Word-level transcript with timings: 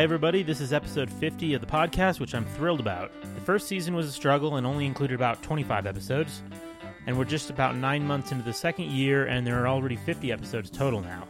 Hi, 0.00 0.04
everybody. 0.04 0.42
This 0.42 0.62
is 0.62 0.72
episode 0.72 1.10
50 1.10 1.52
of 1.52 1.60
the 1.60 1.66
podcast, 1.66 2.20
which 2.20 2.34
I'm 2.34 2.46
thrilled 2.46 2.80
about. 2.80 3.12
The 3.34 3.40
first 3.42 3.68
season 3.68 3.94
was 3.94 4.06
a 4.06 4.12
struggle 4.12 4.56
and 4.56 4.66
only 4.66 4.86
included 4.86 5.14
about 5.14 5.42
25 5.42 5.84
episodes. 5.84 6.42
And 7.06 7.18
we're 7.18 7.26
just 7.26 7.50
about 7.50 7.76
nine 7.76 8.06
months 8.06 8.32
into 8.32 8.42
the 8.42 8.54
second 8.54 8.86
year, 8.86 9.26
and 9.26 9.46
there 9.46 9.62
are 9.62 9.68
already 9.68 9.96
50 9.96 10.32
episodes 10.32 10.70
total 10.70 11.02
now. 11.02 11.28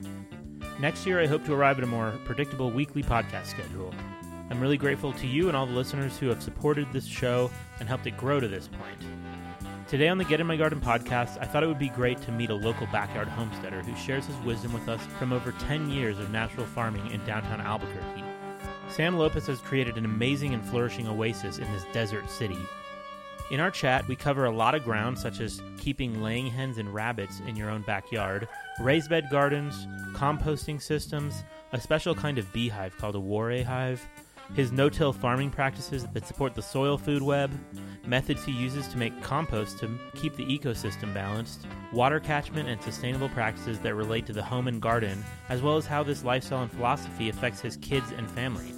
Next 0.79 1.05
year, 1.05 1.21
I 1.21 1.27
hope 1.27 1.45
to 1.47 1.53
arrive 1.53 1.79
at 1.79 1.83
a 1.83 1.89
more 1.89 2.15
predictable 2.25 2.71
weekly 2.71 3.03
podcast 3.03 3.47
schedule. 3.47 3.93
I'm 4.51 4.61
really 4.61 4.77
grateful 4.77 5.13
to 5.15 5.27
you 5.27 5.49
and 5.49 5.57
all 5.57 5.67
the 5.67 5.73
listeners 5.73 6.17
who 6.17 6.29
have 6.29 6.41
supported 6.41 6.93
this 6.93 7.07
show 7.07 7.51
and 7.81 7.89
helped 7.89 8.07
it 8.07 8.17
grow 8.17 8.39
to 8.39 8.47
this 8.47 8.69
point. 8.69 9.01
Today 9.89 10.07
on 10.07 10.17
the 10.17 10.25
Get 10.25 10.39
in 10.39 10.47
My 10.47 10.57
Garden 10.57 10.81
podcast, 10.81 11.43
I 11.43 11.45
thought 11.45 11.65
it 11.65 11.67
would 11.67 11.81
be 11.81 11.89
great 11.89 12.23
to 12.23 12.31
meet 12.31 12.51
a 12.51 12.55
local 12.55 12.87
backyard 12.93 13.27
homesteader 13.27 13.83
who 13.83 13.97
shares 13.97 14.27
his 14.27 14.37
wisdom 14.45 14.73
with 14.73 14.89
us 14.89 15.05
from 15.19 15.33
over 15.33 15.51
10 15.51 15.91
years 15.91 16.21
of 16.21 16.31
natural 16.31 16.67
farming 16.67 17.11
in 17.11 17.25
downtown 17.27 17.61
Albuquerque. 17.61 18.30
Sam 18.91 19.17
Lopez 19.17 19.47
has 19.47 19.61
created 19.61 19.97
an 19.97 20.05
amazing 20.05 20.53
and 20.53 20.65
flourishing 20.65 21.07
oasis 21.07 21.59
in 21.59 21.73
this 21.73 21.85
desert 21.93 22.29
city. 22.29 22.59
In 23.51 23.61
our 23.61 23.71
chat, 23.71 24.07
we 24.09 24.17
cover 24.17 24.45
a 24.45 24.51
lot 24.51 24.75
of 24.75 24.85
ground, 24.85 25.19
such 25.19 25.41
as 25.41 25.63
keeping 25.79 26.23
laying 26.23 26.49
hens 26.49 26.77
and 26.77 26.93
rabbits 26.93 27.41
in 27.47 27.57
your 27.57 27.71
own 27.71 27.83
backyard, 27.83 28.49
raised 28.81 29.09
bed 29.09 29.29
gardens, 29.31 29.87
composting 30.13 30.83
systems, 30.83 31.45
a 31.73 31.81
special 31.81 32.15
kind 32.15 32.37
of 32.37 32.53
beehive 32.53 32.97
called 32.99 33.17
a 33.17 33.21
Warré 33.21 33.65
hive, 33.65 34.07
his 34.55 34.73
no 34.73 34.89
till 34.89 35.13
farming 35.13 35.51
practices 35.51 36.07
that 36.13 36.27
support 36.27 36.55
the 36.55 36.63
soil 36.63 36.99
food 36.99 37.23
web, 37.23 37.51
methods 38.07 38.45
he 38.45 38.53
uses 38.53 38.89
to 38.89 38.99
make 38.99 39.23
compost 39.23 39.79
to 39.79 39.99
keep 40.17 40.35
the 40.35 40.47
ecosystem 40.47 41.15
balanced, 41.15 41.67
water 41.93 42.19
catchment 42.19 42.69
and 42.69 42.83
sustainable 42.83 43.29
practices 43.29 43.79
that 43.81 43.95
relate 43.95 44.27
to 44.27 44.33
the 44.33 44.43
home 44.43 44.67
and 44.67 44.83
garden, 44.83 45.25
as 45.49 45.63
well 45.63 45.77
as 45.77 45.87
how 45.87 46.03
this 46.03 46.25
lifestyle 46.25 46.63
and 46.63 46.73
philosophy 46.73 47.29
affects 47.29 47.61
his 47.61 47.77
kids 47.77 48.11
and 48.17 48.29
family. 48.31 48.73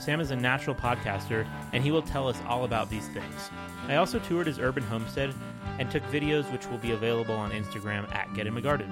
Sam 0.00 0.20
is 0.20 0.30
a 0.30 0.36
natural 0.36 0.74
podcaster, 0.74 1.46
and 1.72 1.84
he 1.84 1.90
will 1.90 2.02
tell 2.02 2.26
us 2.26 2.38
all 2.48 2.64
about 2.64 2.88
these 2.88 3.06
things. 3.08 3.50
I 3.86 3.96
also 3.96 4.18
toured 4.18 4.46
his 4.46 4.58
urban 4.58 4.82
homestead 4.82 5.34
and 5.78 5.90
took 5.90 6.02
videos 6.04 6.50
which 6.52 6.66
will 6.68 6.78
be 6.78 6.92
available 6.92 7.34
on 7.34 7.50
Instagram 7.50 8.10
at 8.14 8.32
Get 8.34 8.46
in 8.46 8.54
My 8.54 8.60
Garden. 8.60 8.90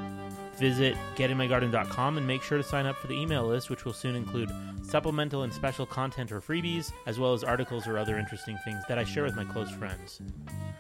Visit 0.58 0.96
getinmygarden.com 1.16 2.18
and 2.18 2.26
make 2.26 2.42
sure 2.42 2.58
to 2.58 2.64
sign 2.64 2.84
up 2.84 2.96
for 2.96 3.06
the 3.06 3.14
email 3.14 3.46
list, 3.46 3.70
which 3.70 3.84
will 3.84 3.92
soon 3.92 4.16
include 4.16 4.50
supplemental 4.82 5.44
and 5.44 5.52
special 5.52 5.86
content 5.86 6.32
or 6.32 6.40
freebies, 6.40 6.92
as 7.06 7.18
well 7.18 7.32
as 7.32 7.44
articles 7.44 7.86
or 7.86 7.96
other 7.96 8.18
interesting 8.18 8.58
things 8.64 8.82
that 8.88 8.98
I 8.98 9.04
share 9.04 9.22
with 9.22 9.36
my 9.36 9.44
close 9.44 9.70
friends. 9.70 10.20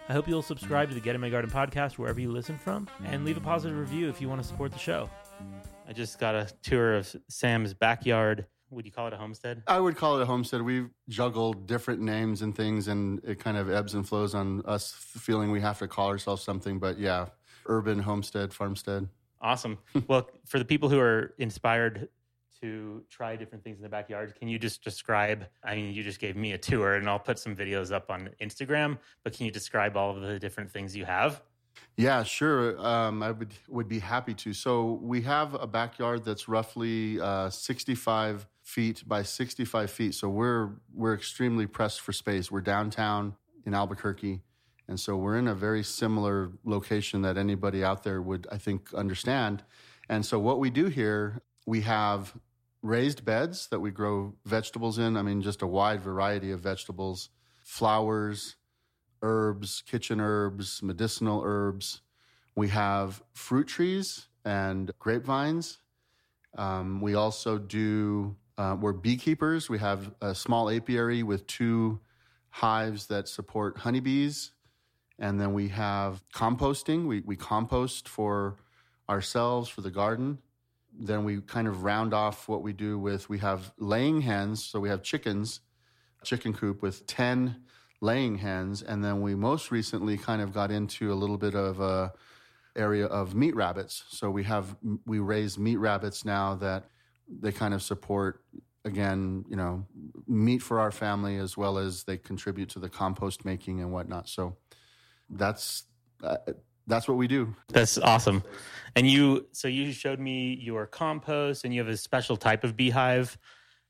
I 0.08 0.12
hope 0.12 0.26
you'll 0.26 0.42
subscribe 0.42 0.88
to 0.88 0.94
the 0.94 1.00
Get 1.00 1.14
in 1.14 1.20
My 1.20 1.30
Garden 1.30 1.50
podcast 1.50 1.92
wherever 1.92 2.20
you 2.20 2.32
listen 2.32 2.58
from, 2.58 2.88
and 3.04 3.24
leave 3.24 3.36
a 3.36 3.40
positive 3.40 3.78
review 3.78 4.08
if 4.08 4.20
you 4.20 4.28
want 4.28 4.42
to 4.42 4.48
support 4.48 4.72
the 4.72 4.78
show. 4.78 5.08
I 5.88 5.92
just 5.92 6.18
got 6.18 6.34
a 6.34 6.48
tour 6.62 6.94
of 6.96 7.14
Sam's 7.28 7.72
backyard. 7.72 8.46
Would 8.70 8.84
you 8.84 8.92
call 8.92 9.06
it 9.06 9.12
a 9.12 9.16
homestead? 9.16 9.62
I 9.66 9.80
would 9.80 9.96
call 9.96 10.18
it 10.18 10.22
a 10.22 10.26
homestead. 10.26 10.62
We've 10.62 10.90
juggled 11.08 11.66
different 11.66 12.00
names 12.00 12.42
and 12.42 12.54
things, 12.54 12.88
and 12.88 13.20
it 13.24 13.38
kind 13.38 13.56
of 13.56 13.70
ebbs 13.70 13.94
and 13.94 14.06
flows 14.06 14.34
on 14.34 14.62
us 14.66 14.92
feeling 14.92 15.50
we 15.50 15.60
have 15.60 15.78
to 15.78 15.88
call 15.88 16.08
ourselves 16.08 16.42
something. 16.42 16.78
But 16.78 16.98
yeah, 16.98 17.28
urban 17.66 17.98
homestead, 18.00 18.52
farmstead. 18.52 19.08
Awesome. 19.40 19.78
well, 20.08 20.28
for 20.46 20.58
the 20.58 20.64
people 20.64 20.88
who 20.88 20.98
are 20.98 21.34
inspired 21.38 22.08
to 22.60 23.04
try 23.08 23.36
different 23.36 23.64
things 23.64 23.78
in 23.78 23.82
the 23.82 23.88
backyard, 23.88 24.34
can 24.34 24.48
you 24.48 24.58
just 24.58 24.82
describe? 24.82 25.46
I 25.64 25.74
mean, 25.74 25.94
you 25.94 26.02
just 26.02 26.20
gave 26.20 26.36
me 26.36 26.52
a 26.52 26.58
tour, 26.58 26.94
and 26.94 27.08
I'll 27.08 27.18
put 27.18 27.38
some 27.38 27.56
videos 27.56 27.92
up 27.92 28.10
on 28.10 28.30
Instagram. 28.42 28.98
But 29.24 29.32
can 29.32 29.46
you 29.46 29.52
describe 29.52 29.96
all 29.96 30.14
of 30.14 30.20
the 30.20 30.38
different 30.38 30.70
things 30.70 30.94
you 30.94 31.06
have? 31.06 31.42
Yeah, 31.96 32.22
sure. 32.22 32.78
Um, 32.84 33.22
I 33.22 33.30
would 33.30 33.52
would 33.68 33.88
be 33.88 33.98
happy 33.98 34.34
to. 34.34 34.52
So 34.52 34.98
we 35.02 35.22
have 35.22 35.54
a 35.54 35.66
backyard 35.66 36.24
that's 36.24 36.48
roughly 36.48 37.20
uh, 37.20 37.50
65 37.50 38.46
feet 38.68 39.02
by 39.06 39.22
65 39.22 39.90
feet. 39.90 40.14
So 40.14 40.28
we're 40.28 40.70
we're 40.94 41.14
extremely 41.14 41.66
pressed 41.66 42.00
for 42.02 42.12
space. 42.12 42.50
We're 42.50 42.60
downtown 42.60 43.34
in 43.64 43.72
Albuquerque, 43.72 44.42
and 44.86 45.00
so 45.00 45.16
we're 45.16 45.38
in 45.38 45.48
a 45.48 45.54
very 45.54 45.82
similar 45.82 46.52
location 46.64 47.22
that 47.22 47.38
anybody 47.38 47.82
out 47.82 48.02
there 48.02 48.20
would, 48.20 48.46
I 48.52 48.58
think, 48.58 48.92
understand. 48.92 49.64
And 50.08 50.24
so 50.24 50.38
what 50.38 50.58
we 50.58 50.70
do 50.70 50.86
here, 50.86 51.40
we 51.66 51.80
have 51.82 52.34
raised 52.82 53.24
beds 53.24 53.68
that 53.68 53.80
we 53.80 53.90
grow 53.90 54.34
vegetables 54.44 54.98
in. 54.98 55.16
I 55.16 55.22
mean, 55.22 55.40
just 55.40 55.62
a 55.62 55.66
wide 55.66 56.00
variety 56.00 56.50
of 56.50 56.60
vegetables, 56.60 57.30
flowers, 57.64 58.56
herbs, 59.22 59.82
kitchen 59.86 60.20
herbs, 60.20 60.82
medicinal 60.82 61.42
herbs. 61.44 62.02
We 62.54 62.68
have 62.68 63.22
fruit 63.32 63.66
trees 63.66 64.28
and 64.44 64.90
grapevines. 64.98 65.78
Um, 66.56 67.00
we 67.00 67.14
also 67.14 67.58
do, 67.58 68.36
uh, 68.58 68.76
we're 68.78 68.92
beekeepers. 68.92 69.70
We 69.70 69.78
have 69.78 70.12
a 70.20 70.34
small 70.34 70.68
apiary 70.68 71.22
with 71.22 71.46
two 71.46 72.00
hives 72.50 73.06
that 73.06 73.28
support 73.28 73.78
honeybees. 73.78 74.50
And 75.18 75.40
then 75.40 75.52
we 75.52 75.68
have 75.68 76.22
composting. 76.34 77.06
We, 77.06 77.20
we 77.20 77.36
compost 77.36 78.08
for 78.08 78.56
ourselves, 79.08 79.68
for 79.68 79.80
the 79.80 79.92
garden. 79.92 80.38
Then 80.98 81.22
we 81.22 81.40
kind 81.40 81.68
of 81.68 81.84
round 81.84 82.12
off 82.12 82.48
what 82.48 82.62
we 82.62 82.72
do 82.72 82.98
with, 82.98 83.28
we 83.28 83.38
have 83.38 83.72
laying 83.78 84.22
hens. 84.22 84.64
So 84.64 84.80
we 84.80 84.88
have 84.88 85.04
chickens, 85.04 85.60
chicken 86.24 86.52
coop 86.52 86.82
with 86.82 87.06
10 87.06 87.62
laying 88.00 88.38
hens. 88.38 88.82
And 88.82 89.04
then 89.04 89.22
we 89.22 89.36
most 89.36 89.70
recently 89.70 90.18
kind 90.18 90.42
of 90.42 90.52
got 90.52 90.72
into 90.72 91.12
a 91.12 91.14
little 91.14 91.38
bit 91.38 91.54
of 91.54 91.78
a 91.80 92.12
area 92.74 93.06
of 93.06 93.36
meat 93.36 93.54
rabbits. 93.54 94.04
So 94.08 94.30
we 94.30 94.42
have, 94.44 94.76
we 95.06 95.20
raise 95.20 95.58
meat 95.58 95.76
rabbits 95.76 96.24
now 96.24 96.56
that 96.56 96.86
they 97.28 97.52
kind 97.52 97.74
of 97.74 97.82
support 97.82 98.42
again, 98.84 99.44
you 99.48 99.56
know, 99.56 99.86
meat 100.26 100.58
for 100.62 100.80
our 100.80 100.90
family 100.90 101.36
as 101.36 101.56
well 101.56 101.78
as 101.78 102.04
they 102.04 102.16
contribute 102.16 102.70
to 102.70 102.78
the 102.78 102.88
compost 102.88 103.44
making 103.44 103.80
and 103.80 103.92
whatnot. 103.92 104.28
So 104.28 104.56
that's 105.28 105.84
uh, 106.22 106.38
that's 106.86 107.06
what 107.06 107.16
we 107.16 107.28
do. 107.28 107.54
That's 107.68 107.98
awesome. 107.98 108.42
And 108.96 109.06
you, 109.06 109.46
so 109.52 109.68
you 109.68 109.92
showed 109.92 110.18
me 110.18 110.58
your 110.60 110.86
compost, 110.86 111.64
and 111.64 111.74
you 111.74 111.80
have 111.80 111.92
a 111.92 111.96
special 111.96 112.36
type 112.36 112.64
of 112.64 112.76
beehive, 112.76 113.38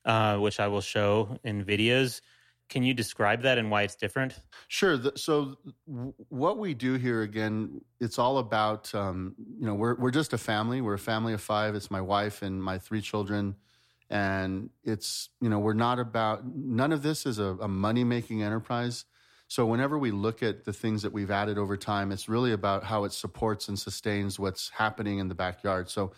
uh, 0.05 0.37
which 0.39 0.59
I 0.61 0.67
will 0.67 0.81
show 0.81 1.39
in 1.45 1.65
videos. 1.65 2.21
Can 2.69 2.83
you 2.83 2.93
describe 2.93 3.43
that 3.43 3.57
and 3.57 3.71
why 3.71 3.83
it's 3.83 3.95
different? 3.95 4.41
Sure. 4.69 4.99
So 5.17 5.57
what 6.29 6.59
we 6.59 6.75
do 6.75 6.95
here 6.95 7.23
again, 7.23 7.81
it's 7.99 8.19
all 8.19 8.39
about 8.39 8.95
um, 8.95 9.35
you 9.59 9.67
know 9.67 9.75
we're 9.75 9.95
we're 9.95 10.11
just 10.11 10.33
a 10.33 10.39
family. 10.39 10.81
We're 10.81 10.95
a 10.95 10.99
family 10.99 11.33
of 11.33 11.41
five. 11.41 11.75
It's 11.75 11.91
my 11.91 12.01
wife 12.01 12.43
and 12.43 12.63
my 12.63 12.79
three 12.79 13.01
children, 13.01 13.57
and 14.11 14.69
it's 14.85 15.31
you 15.41 15.49
know 15.49 15.59
we're 15.59 15.73
not 15.73 15.99
about 15.99 16.45
none 16.47 16.93
of 16.93 17.03
this 17.03 17.25
is 17.25 17.39
a, 17.39 17.57
a 17.61 17.69
money 17.69 18.05
making 18.05 18.43
enterprise. 18.43 19.07
So 19.51 19.65
whenever 19.65 19.99
we 19.99 20.11
look 20.11 20.43
at 20.43 20.67
the 20.67 20.75
things 20.75 21.01
that 21.03 21.13
we've 21.13 21.31
added 21.31 21.57
over 21.57 21.79
time, 21.79 22.13
it's 22.13 22.29
really 22.29 22.53
about 22.53 22.85
how 22.85 23.05
it 23.05 23.13
supports 23.13 23.69
and 23.69 23.79
sustains 23.79 24.39
what's 24.39 24.69
happening 24.69 25.21
in 25.21 25.29
the 25.29 25.35
backyard. 25.35 25.89
So 25.89 26.13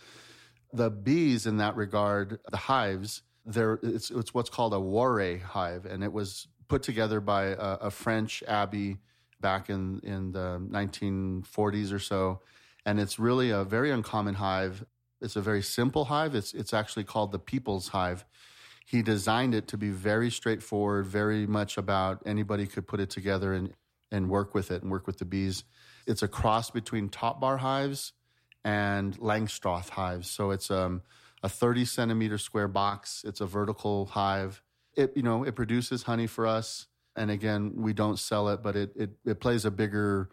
the 0.73 0.91
bees 0.91 1.47
in 1.47 1.59
that 1.59 1.77
regard, 1.77 2.41
the 2.51 2.57
hives, 2.57 3.23
there 3.45 3.79
it's, 3.83 4.11
it's 4.11 4.35
what's 4.35 4.51
called 4.51 4.75
a 4.75 4.79
Warré 4.79 5.41
hive, 5.41 5.87
and 5.87 6.05
it 6.05 6.13
was 6.13 6.49
put 6.69 6.83
together 6.83 7.21
by 7.21 7.47
a, 7.47 7.57
a 7.57 7.91
French 7.91 8.43
abbey 8.47 8.99
back 9.41 9.71
in 9.71 10.01
in 10.03 10.33
the 10.33 10.61
1940s 10.71 11.93
or 11.93 11.99
so, 11.99 12.41
and 12.85 13.01
it's 13.01 13.19
really 13.19 13.51
a 13.51 13.65
very 13.65 13.91
uncommon 13.91 14.35
hive. 14.35 14.85
It's 15.21 15.37
a 15.37 15.41
very 15.41 15.63
simple 15.63 16.07
hive. 16.07 16.35
It's 16.35 16.53
it's 16.55 16.75
actually 16.75 17.05
called 17.05 17.33
the 17.33 17.39
people's 17.39 17.89
hive. 17.89 18.25
He 18.87 19.03
designed 19.03 19.55
it 19.55 19.69
to 19.69 19.79
be 19.79 19.91
very 19.91 20.31
straightforward, 20.31 21.07
very 21.07 21.47
much 21.47 21.79
about 21.79 22.23
anybody 22.27 22.67
could 22.67 22.87
put 22.87 23.01
it 23.01 23.11
together 23.11 23.53
and 23.53 23.73
and 24.13 24.29
work 24.29 24.55
with 24.55 24.71
it 24.71 24.83
and 24.83 24.91
work 24.91 25.07
with 25.07 25.19
the 25.19 25.25
bees. 25.25 25.65
It's 26.07 26.23
a 26.23 26.29
cross 26.29 26.71
between 26.71 27.09
top 27.09 27.41
bar 27.41 27.59
hives 27.59 28.13
and 28.65 29.17
Langstroth 29.19 29.91
hives. 29.91 30.29
So 30.29 30.51
it's 30.51 30.71
um 30.71 31.03
a 31.43 31.49
30 31.49 31.85
centimeter 31.85 32.39
square 32.39 32.69
box. 32.69 33.25
It's 33.27 33.41
a 33.41 33.47
vertical 33.47 34.07
hive. 34.07 34.63
It, 34.95 35.13
you 35.17 35.23
know, 35.23 35.45
it 35.45 35.55
produces 35.55 36.03
honey 36.03 36.27
for 36.27 36.47
us. 36.47 36.87
And 37.17 37.31
again, 37.31 37.73
we 37.77 37.93
don't 37.93 38.19
sell 38.19 38.49
it, 38.49 38.63
but 38.63 38.77
it, 38.77 38.93
it, 38.97 39.11
it 39.25 39.41
plays 39.41 39.65
a 39.65 39.71
bigger 39.71 40.31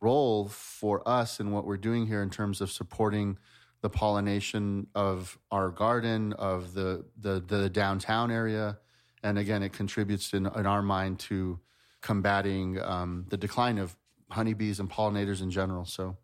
role 0.00 0.48
for 0.48 1.06
us 1.08 1.40
in 1.40 1.50
what 1.50 1.64
we're 1.64 1.76
doing 1.76 2.06
here 2.06 2.22
in 2.22 2.30
terms 2.30 2.60
of 2.60 2.70
supporting 2.70 3.38
the 3.80 3.90
pollination 3.90 4.86
of 4.94 5.38
our 5.50 5.70
garden, 5.70 6.32
of 6.34 6.74
the, 6.74 7.04
the, 7.20 7.40
the 7.40 7.70
downtown 7.70 8.30
area. 8.30 8.78
And 9.22 9.38
again, 9.38 9.62
it 9.62 9.72
contributes 9.72 10.32
in, 10.32 10.46
in 10.46 10.66
our 10.66 10.82
mind 10.82 11.18
to 11.20 11.60
combating 12.00 12.80
um, 12.80 13.26
the 13.28 13.36
decline 13.36 13.78
of 13.78 13.96
honeybees 14.30 14.80
and 14.80 14.90
pollinators 14.90 15.42
in 15.42 15.50
general. 15.50 15.84
So, 15.84 16.16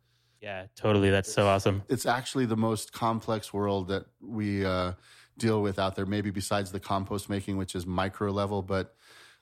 yeah, 0.44 0.66
totally. 0.76 1.08
That's 1.08 1.32
so 1.32 1.46
awesome. 1.46 1.82
It's 1.88 2.04
actually 2.04 2.44
the 2.44 2.56
most 2.56 2.92
complex 2.92 3.50
world 3.54 3.88
that 3.88 4.04
we 4.20 4.62
uh, 4.62 4.92
deal 5.38 5.62
with 5.62 5.78
out 5.78 5.96
there, 5.96 6.04
maybe 6.04 6.30
besides 6.30 6.70
the 6.70 6.80
compost 6.80 7.30
making, 7.30 7.56
which 7.56 7.74
is 7.74 7.86
micro 7.86 8.30
level, 8.30 8.60
but 8.60 8.94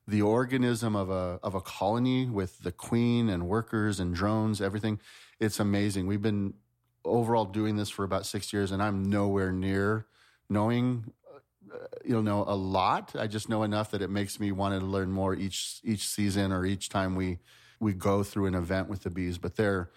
the 0.07 0.23
organism 0.23 0.95
of 0.95 1.11
a 1.11 1.41
of 1.43 1.57
a 1.57 1.61
colony 1.61 2.27
with 2.27 2.61
the 2.61 2.71
queen 2.71 3.29
and 3.29 3.49
workers 3.49 3.99
and 3.99 4.15
drones, 4.15 4.61
everything, 4.61 5.01
it's 5.41 5.59
amazing. 5.59 6.07
We've 6.07 6.23
been 6.23 6.55
overall 7.05 7.47
doing 7.47 7.75
this 7.75 7.91
for 7.91 8.05
about 8.05 8.25
six 8.25 8.53
years, 8.53 8.71
and 8.71 8.81
I'm 8.81 9.03
nowhere 9.03 9.51
near 9.51 10.07
knowing 10.49 11.13
uh, 11.73 11.79
you 12.05 12.23
know 12.23 12.45
a 12.47 12.55
lot. 12.55 13.17
I 13.19 13.27
just 13.27 13.49
know 13.49 13.65
enough 13.65 13.91
that 13.91 14.03
it 14.03 14.11
makes 14.11 14.39
me 14.39 14.53
want 14.53 14.79
to 14.79 14.87
learn 14.87 15.11
more 15.11 15.35
each 15.35 15.81
each 15.83 16.07
season 16.07 16.53
or 16.53 16.65
each 16.65 16.91
time 16.91 17.17
we 17.17 17.41
we 17.81 17.93
go 17.93 18.23
through 18.23 18.47
an 18.47 18.55
event 18.55 18.89
with 18.89 19.03
the 19.03 19.11
bees. 19.11 19.39
But 19.39 19.57
they're 19.57 19.91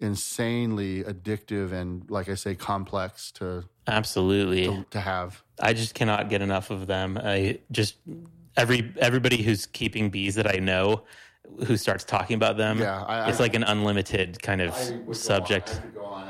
insanely 0.00 1.04
addictive 1.04 1.72
and, 1.72 2.08
like 2.10 2.28
I 2.28 2.34
say, 2.34 2.54
complex 2.54 3.30
to 3.32 3.64
absolutely 3.86 4.66
to, 4.66 4.84
to 4.90 5.00
have. 5.00 5.42
I 5.60 5.72
just 5.72 5.94
cannot 5.94 6.28
get 6.28 6.42
enough 6.42 6.70
of 6.70 6.86
them. 6.86 7.18
I 7.22 7.60
just 7.70 7.96
every 8.56 8.92
everybody 8.98 9.42
who's 9.42 9.66
keeping 9.66 10.10
bees 10.10 10.34
that 10.36 10.52
I 10.52 10.58
know 10.58 11.04
who 11.66 11.76
starts 11.76 12.04
talking 12.04 12.36
about 12.36 12.56
them. 12.56 12.78
Yeah, 12.78 13.02
I, 13.02 13.28
it's 13.28 13.40
I, 13.40 13.44
like 13.44 13.54
an 13.54 13.64
unlimited 13.64 14.40
kind 14.42 14.60
of 14.60 14.74
subject. 15.16 15.80
On, 16.00 16.28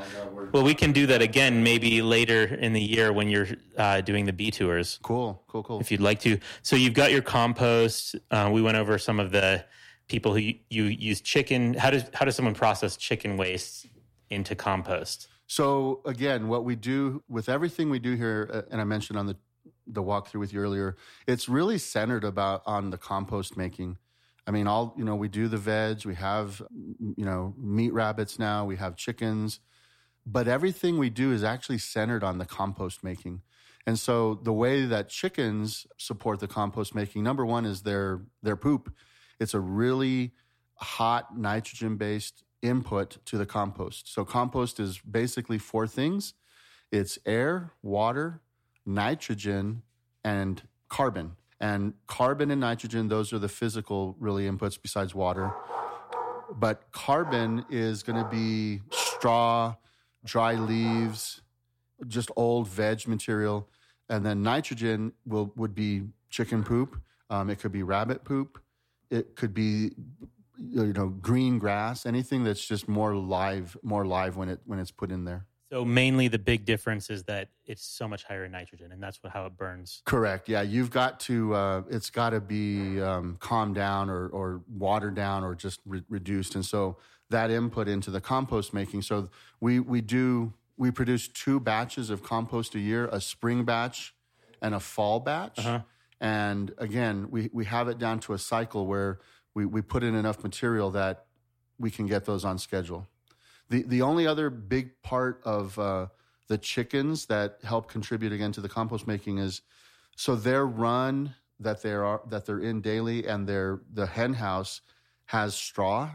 well, 0.51 0.63
we 0.63 0.73
can 0.73 0.91
do 0.91 1.05
that 1.07 1.21
again 1.21 1.63
maybe 1.63 2.01
later 2.01 2.43
in 2.43 2.73
the 2.73 2.81
year 2.81 3.13
when 3.13 3.29
you're 3.29 3.47
uh, 3.77 4.01
doing 4.01 4.25
the 4.25 4.33
bee 4.33 4.51
tours. 4.51 4.99
Cool, 5.01 5.41
cool, 5.47 5.63
cool. 5.63 5.79
If 5.79 5.91
you'd 5.91 6.01
like 6.01 6.19
to. 6.21 6.39
So 6.61 6.75
you've 6.75 6.93
got 6.93 7.11
your 7.11 7.21
compost. 7.21 8.15
Uh, 8.31 8.49
we 8.51 8.61
went 8.61 8.77
over 8.77 8.97
some 8.97 9.19
of 9.19 9.31
the 9.31 9.63
people 10.07 10.33
who 10.33 10.39
you, 10.39 10.55
you 10.69 10.83
use 10.83 11.21
chicken. 11.21 11.73
How 11.73 11.89
does 11.89 12.05
how 12.13 12.25
does 12.25 12.35
someone 12.35 12.55
process 12.55 12.97
chicken 12.97 13.37
waste 13.37 13.87
into 14.29 14.55
compost? 14.55 15.27
So 15.47 16.01
again, 16.05 16.47
what 16.47 16.63
we 16.63 16.75
do 16.75 17.23
with 17.27 17.49
everything 17.49 17.89
we 17.89 17.99
do 17.99 18.15
here, 18.15 18.49
uh, 18.53 18.61
and 18.71 18.79
I 18.79 18.83
mentioned 18.85 19.19
on 19.19 19.25
the 19.25 19.37
the 19.87 20.01
walkthrough 20.01 20.39
with 20.39 20.53
you 20.53 20.61
earlier, 20.61 20.95
it's 21.27 21.49
really 21.49 21.77
centered 21.77 22.23
about 22.23 22.61
on 22.65 22.89
the 22.91 22.97
compost 22.97 23.57
making. 23.57 23.97
I 24.47 24.51
mean, 24.51 24.67
all 24.67 24.93
you 24.97 25.03
know, 25.03 25.15
we 25.15 25.27
do 25.27 25.47
the 25.47 25.57
veg, 25.57 26.05
we 26.05 26.15
have 26.15 26.61
you 27.17 27.25
know 27.25 27.53
meat 27.57 27.93
rabbits 27.93 28.39
now, 28.39 28.65
we 28.65 28.77
have 28.77 28.95
chickens, 28.95 29.59
but 30.25 30.47
everything 30.47 30.97
we 30.97 31.09
do 31.09 31.31
is 31.31 31.43
actually 31.43 31.77
centered 31.79 32.23
on 32.23 32.37
the 32.37 32.45
compost 32.45 33.03
making. 33.03 33.41
And 33.85 33.97
so 33.99 34.39
the 34.43 34.53
way 34.53 34.85
that 34.85 35.09
chickens 35.09 35.87
support 35.97 36.39
the 36.39 36.47
compost 36.47 36.93
making, 36.93 37.23
number 37.23 37.45
one 37.45 37.65
is 37.65 37.81
their 37.81 38.21
their 38.41 38.55
poop. 38.55 38.93
It's 39.41 39.55
a 39.55 39.59
really 39.59 40.33
hot 40.75 41.35
nitrogen 41.35 41.97
based 41.97 42.43
input 42.61 43.17
to 43.25 43.39
the 43.39 43.45
compost. 43.45 44.13
So 44.13 44.23
compost 44.23 44.79
is 44.79 44.99
basically 44.99 45.57
four 45.57 45.87
things. 45.87 46.35
It's 46.91 47.17
air, 47.25 47.73
water, 47.81 48.39
nitrogen, 48.85 49.81
and 50.23 50.61
carbon. 50.89 51.31
And 51.59 51.95
carbon 52.05 52.51
and 52.51 52.61
nitrogen, 52.61 53.07
those 53.07 53.33
are 53.33 53.39
the 53.39 53.49
physical 53.49 54.15
really 54.19 54.47
inputs 54.47 54.79
besides 54.79 55.15
water. 55.15 55.51
But 56.53 56.91
carbon 56.91 57.65
is 57.71 58.03
going 58.03 58.23
to 58.23 58.29
be 58.29 58.81
straw, 58.91 59.75
dry 60.23 60.53
leaves, 60.53 61.41
just 62.07 62.29
old 62.35 62.67
veg 62.67 63.07
material. 63.07 63.67
And 64.07 64.23
then 64.23 64.43
nitrogen 64.43 65.13
will 65.25 65.51
would 65.55 65.73
be 65.73 66.03
chicken 66.29 66.63
poop. 66.63 67.01
Um, 67.31 67.49
it 67.49 67.57
could 67.57 67.71
be 67.71 67.81
rabbit 67.81 68.23
poop. 68.23 68.60
It 69.11 69.35
could 69.35 69.53
be 69.53 69.91
you 70.57 70.93
know 70.93 71.09
green 71.09 71.59
grass. 71.59 72.05
Anything 72.05 72.43
that's 72.43 72.65
just 72.65 72.87
more 72.87 73.15
live, 73.15 73.77
more 73.83 74.05
live 74.05 74.37
when 74.37 74.49
it 74.49 74.59
when 74.65 74.79
it's 74.79 74.91
put 74.91 75.11
in 75.11 75.25
there. 75.25 75.45
So 75.71 75.85
mainly 75.85 76.27
the 76.27 76.39
big 76.39 76.65
difference 76.65 77.09
is 77.09 77.23
that 77.23 77.47
it's 77.65 77.81
so 77.81 78.05
much 78.05 78.25
higher 78.25 78.43
in 78.43 78.51
nitrogen, 78.51 78.91
and 78.91 79.01
that's 79.01 79.23
what, 79.23 79.31
how 79.31 79.45
it 79.45 79.55
burns. 79.55 80.01
Correct. 80.03 80.49
Yeah, 80.49 80.63
you've 80.63 80.91
got 80.91 81.19
to. 81.21 81.53
Uh, 81.53 81.83
it's 81.89 82.09
got 82.09 82.31
to 82.31 82.41
be 82.41 82.99
um, 83.01 83.37
calmed 83.39 83.75
down 83.75 84.09
or, 84.09 84.27
or 84.27 84.61
watered 84.67 85.15
down 85.15 85.45
or 85.45 85.55
just 85.55 85.79
re- 85.85 86.03
reduced, 86.09 86.55
and 86.55 86.65
so 86.65 86.97
that 87.29 87.51
input 87.51 87.87
into 87.87 88.11
the 88.11 88.19
compost 88.19 88.73
making. 88.73 89.01
So 89.01 89.29
we 89.61 89.79
we 89.79 90.01
do 90.01 90.53
we 90.75 90.91
produce 90.91 91.29
two 91.29 91.59
batches 91.59 92.09
of 92.09 92.21
compost 92.21 92.75
a 92.75 92.79
year: 92.79 93.07
a 93.09 93.21
spring 93.21 93.63
batch 93.63 94.13
and 94.61 94.75
a 94.75 94.79
fall 94.79 95.21
batch. 95.21 95.59
Uh-huh. 95.59 95.79
And 96.21 96.71
again, 96.77 97.27
we 97.31 97.49
we 97.51 97.65
have 97.65 97.87
it 97.87 97.97
down 97.97 98.19
to 98.21 98.33
a 98.33 98.37
cycle 98.37 98.85
where 98.85 99.19
we 99.55 99.65
we 99.65 99.81
put 99.81 100.03
in 100.03 100.13
enough 100.13 100.43
material 100.43 100.91
that 100.91 101.25
we 101.79 101.89
can 101.89 102.05
get 102.05 102.25
those 102.25 102.45
on 102.45 102.59
schedule. 102.59 103.07
The 103.69 103.81
the 103.81 104.03
only 104.03 104.27
other 104.27 104.51
big 104.51 105.01
part 105.01 105.41
of 105.43 105.77
uh, 105.79 106.07
the 106.47 106.59
chickens 106.59 107.25
that 107.25 107.57
help 107.63 107.89
contribute 107.89 108.31
again 108.31 108.51
to 108.51 108.61
the 108.61 108.69
compost 108.69 109.07
making 109.07 109.39
is 109.39 109.63
so 110.15 110.35
their 110.35 110.65
run 110.65 111.33
that 111.59 111.81
they 111.81 111.93
are 111.93 112.21
that 112.29 112.45
they're 112.45 112.59
in 112.59 112.81
daily 112.81 113.25
and 113.27 113.47
their 113.47 113.81
the 113.91 114.05
hen 114.05 114.35
house 114.35 114.81
has 115.25 115.55
straw. 115.55 116.11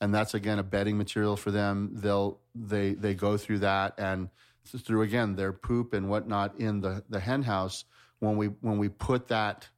And 0.00 0.14
that's 0.14 0.34
again 0.34 0.58
a 0.58 0.62
bedding 0.62 0.98
material 0.98 1.38
for 1.38 1.50
them. 1.50 1.90
They'll 1.94 2.38
they 2.54 2.92
they 2.92 3.14
go 3.14 3.38
through 3.38 3.60
that 3.60 3.94
and 3.96 4.28
through 4.66 5.02
again 5.02 5.36
their 5.36 5.54
poop 5.54 5.94
and 5.94 6.10
whatnot 6.10 6.60
in 6.60 6.82
the 6.82 7.02
the 7.08 7.20
hen 7.20 7.44
house 7.44 7.86
when 8.20 8.36
we 8.36 8.46
when 8.46 8.78
we 8.78 8.88
put 8.88 9.28
that 9.28 9.68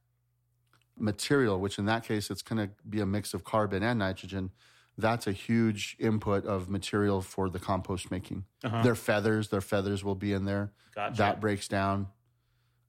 material 0.97 1.59
which 1.59 1.79
in 1.79 1.85
that 1.85 2.03
case 2.03 2.29
it's 2.29 2.41
going 2.41 2.67
to 2.67 2.73
be 2.87 2.99
a 2.99 3.05
mix 3.05 3.33
of 3.33 3.43
carbon 3.43 3.81
and 3.81 3.99
nitrogen 3.99 4.51
that's 4.97 5.27
a 5.27 5.31
huge 5.31 5.95
input 5.99 6.45
of 6.45 6.69
material 6.69 7.21
for 7.21 7.49
the 7.49 7.59
compost 7.59 8.11
making. 8.11 8.45
Uh-huh. 8.63 8.81
Their 8.83 8.95
feathers, 8.95 9.49
their 9.49 9.61
feathers 9.61 10.03
will 10.03 10.15
be 10.15 10.33
in 10.33 10.45
there. 10.45 10.71
Gotcha. 10.95 11.17
That 11.17 11.41
breaks 11.41 11.67
down. 11.67 12.07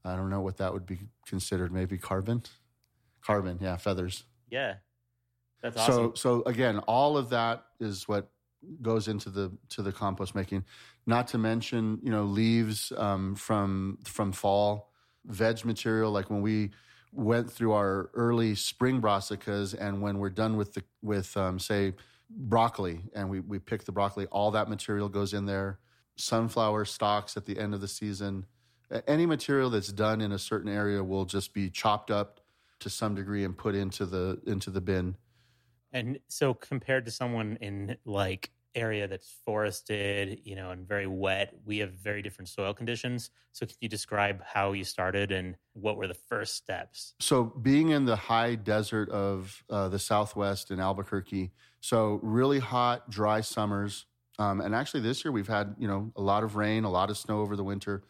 I 0.04 0.16
don't 0.16 0.30
know 0.30 0.40
what 0.40 0.58
that 0.58 0.72
would 0.72 0.86
be 0.86 0.98
considered. 1.26 1.72
Maybe 1.72 1.98
carbon. 1.98 2.42
Carbon, 3.22 3.58
yeah, 3.60 3.76
feathers. 3.76 4.24
Yeah, 4.50 4.74
that's 5.62 5.76
awesome. 5.76 5.94
So, 5.94 6.12
so 6.14 6.42
again, 6.44 6.80
all 6.80 7.16
of 7.16 7.30
that 7.30 7.64
is 7.78 8.08
what 8.08 8.28
goes 8.80 9.06
into 9.06 9.30
the 9.30 9.52
to 9.70 9.82
the 9.82 9.92
compost 9.92 10.34
making. 10.34 10.64
Not 11.06 11.28
to 11.28 11.38
mention, 11.38 12.00
you 12.02 12.10
know, 12.10 12.24
leaves 12.24 12.92
um, 12.96 13.36
from 13.36 13.98
from 14.04 14.32
fall, 14.32 14.91
veg 15.26 15.64
material. 15.64 16.10
Like 16.10 16.30
when 16.30 16.42
we 16.42 16.70
went 17.12 17.50
through 17.50 17.72
our 17.72 18.10
early 18.14 18.54
spring 18.54 19.00
brassicas, 19.00 19.74
and 19.78 20.00
when 20.00 20.18
we're 20.18 20.30
done 20.30 20.56
with 20.56 20.74
the 20.74 20.82
with 21.02 21.36
um, 21.36 21.58
say 21.58 21.94
broccoli, 22.30 23.02
and 23.14 23.28
we 23.28 23.40
we 23.40 23.58
pick 23.58 23.84
the 23.84 23.92
broccoli, 23.92 24.26
all 24.26 24.50
that 24.50 24.68
material 24.68 25.08
goes 25.08 25.32
in 25.34 25.46
there. 25.46 25.78
Sunflower 26.16 26.84
stalks 26.84 27.36
at 27.36 27.46
the 27.46 27.58
end 27.58 27.74
of 27.74 27.80
the 27.80 27.88
season. 27.88 28.46
Any 29.06 29.24
material 29.24 29.70
that's 29.70 29.92
done 29.92 30.20
in 30.20 30.32
a 30.32 30.38
certain 30.38 30.70
area 30.70 31.02
will 31.02 31.24
just 31.24 31.54
be 31.54 31.70
chopped 31.70 32.10
up 32.10 32.40
to 32.80 32.90
some 32.90 33.14
degree 33.14 33.44
and 33.44 33.56
put 33.56 33.74
into 33.74 34.04
the 34.04 34.40
into 34.46 34.70
the 34.70 34.80
bin. 34.80 35.16
And 35.92 36.18
so, 36.28 36.54
compared 36.54 37.04
to 37.06 37.10
someone 37.10 37.58
in 37.60 37.96
like 38.04 38.50
area 38.74 39.06
that's 39.06 39.28
forested, 39.44 40.40
you 40.44 40.56
know, 40.56 40.70
and 40.70 40.86
very 40.86 41.06
wet, 41.06 41.54
we 41.64 41.78
have 41.78 41.92
very 41.92 42.22
different 42.22 42.48
soil 42.48 42.72
conditions. 42.72 43.30
So, 43.52 43.66
can 43.66 43.76
you 43.80 43.88
describe 43.88 44.42
how 44.44 44.72
you 44.72 44.84
started 44.84 45.32
and 45.32 45.56
what 45.74 45.96
were 45.96 46.08
the 46.08 46.14
first 46.14 46.56
steps? 46.56 47.14
So, 47.20 47.44
being 47.44 47.90
in 47.90 48.04
the 48.04 48.16
high 48.16 48.54
desert 48.54 49.10
of 49.10 49.62
uh, 49.68 49.88
the 49.88 49.98
Southwest 49.98 50.70
in 50.70 50.80
Albuquerque, 50.80 51.50
so 51.80 52.20
really 52.22 52.58
hot, 52.58 53.10
dry 53.10 53.40
summers. 53.40 54.06
Um, 54.38 54.60
and 54.60 54.74
actually, 54.74 55.00
this 55.00 55.24
year 55.24 55.32
we've 55.32 55.48
had 55.48 55.74
you 55.78 55.88
know 55.88 56.12
a 56.16 56.22
lot 56.22 56.44
of 56.44 56.56
rain, 56.56 56.84
a 56.84 56.90
lot 56.90 57.10
of 57.10 57.18
snow 57.18 57.40
over 57.40 57.56
the 57.56 57.64
winter. 57.64 58.02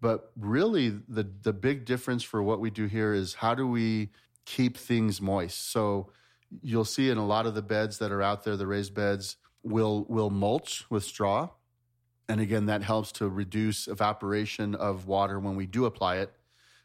But 0.00 0.30
really, 0.36 0.90
the 1.08 1.28
the 1.42 1.52
big 1.52 1.84
difference 1.84 2.22
for 2.22 2.42
what 2.42 2.60
we 2.60 2.70
do 2.70 2.86
here 2.86 3.14
is 3.14 3.34
how 3.34 3.54
do 3.54 3.66
we 3.66 4.10
keep 4.44 4.76
things 4.76 5.20
moist? 5.20 5.72
So 5.72 6.10
you'll 6.62 6.84
see 6.84 7.10
in 7.10 7.18
a 7.18 7.26
lot 7.26 7.46
of 7.46 7.54
the 7.54 7.62
beds 7.62 7.98
that 7.98 8.12
are 8.12 8.22
out 8.22 8.44
there, 8.44 8.56
the 8.56 8.66
raised 8.66 8.94
beds, 8.94 9.36
will 9.64 10.04
will 10.08 10.30
mulch 10.30 10.84
with 10.90 11.02
straw, 11.02 11.48
and 12.28 12.40
again 12.40 12.66
that 12.66 12.82
helps 12.82 13.10
to 13.12 13.28
reduce 13.28 13.88
evaporation 13.88 14.74
of 14.74 15.06
water 15.06 15.40
when 15.40 15.56
we 15.56 15.66
do 15.66 15.86
apply 15.86 16.16
it. 16.16 16.32